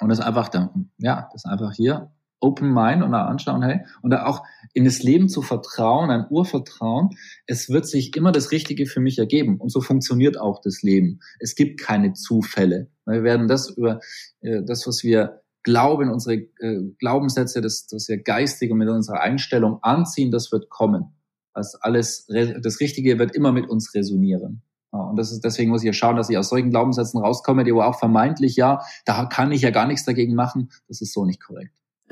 Und 0.00 0.08
das 0.08 0.20
einfach, 0.20 0.48
dann, 0.48 0.90
ja, 0.98 1.28
das 1.32 1.44
einfach 1.44 1.72
hier 1.72 2.12
Open 2.44 2.72
Mind 2.72 3.02
und 3.02 3.12
da 3.12 3.26
anschauen, 3.26 3.62
hey, 3.62 3.80
und 4.02 4.10
da 4.10 4.26
auch 4.26 4.44
in 4.72 4.84
das 4.84 5.02
Leben 5.02 5.28
zu 5.28 5.42
vertrauen, 5.42 6.10
ein 6.10 6.26
Urvertrauen, 6.28 7.10
es 7.46 7.70
wird 7.70 7.86
sich 7.86 8.14
immer 8.16 8.32
das 8.32 8.52
Richtige 8.52 8.86
für 8.86 9.00
mich 9.00 9.18
ergeben. 9.18 9.58
Und 9.58 9.70
so 9.70 9.80
funktioniert 9.80 10.38
auch 10.38 10.60
das 10.60 10.82
Leben. 10.82 11.20
Es 11.40 11.54
gibt 11.54 11.80
keine 11.80 12.12
Zufälle. 12.12 12.88
Wir 13.06 13.22
werden 13.22 13.48
das 13.48 13.70
über 13.70 14.00
äh, 14.40 14.62
das, 14.62 14.86
was 14.86 15.02
wir 15.02 15.40
glauben, 15.62 16.10
unsere 16.10 16.34
äh, 16.34 16.82
Glaubenssätze, 16.98 17.60
das, 17.60 17.86
das 17.86 18.08
wir 18.08 18.18
geistig 18.18 18.70
und 18.70 18.78
mit 18.78 18.88
unserer 18.88 19.20
Einstellung 19.20 19.78
anziehen, 19.82 20.30
das 20.30 20.52
wird 20.52 20.68
kommen. 20.68 21.14
Das 21.54 21.74
alles, 21.76 22.26
das 22.26 22.80
Richtige 22.80 23.18
wird 23.18 23.34
immer 23.34 23.52
mit 23.52 23.68
uns 23.68 23.94
resonieren. 23.94 24.62
Und 24.90 25.16
das 25.16 25.32
ist, 25.32 25.44
deswegen 25.44 25.70
muss 25.70 25.82
ich 25.82 25.86
ja 25.86 25.92
schauen, 25.92 26.16
dass 26.16 26.30
ich 26.30 26.38
aus 26.38 26.48
solchen 26.48 26.70
Glaubenssätzen 26.70 27.20
rauskomme, 27.20 27.64
die 27.64 27.72
aber 27.72 27.86
auch 27.88 27.98
vermeintlich, 27.98 28.54
ja, 28.56 28.82
da 29.04 29.24
kann 29.26 29.50
ich 29.50 29.62
ja 29.62 29.70
gar 29.70 29.86
nichts 29.86 30.04
dagegen 30.04 30.34
machen. 30.34 30.70
Das 30.86 31.00
ist 31.00 31.12
so 31.12 31.24
nicht 31.24 31.42
korrekt. 31.42 31.72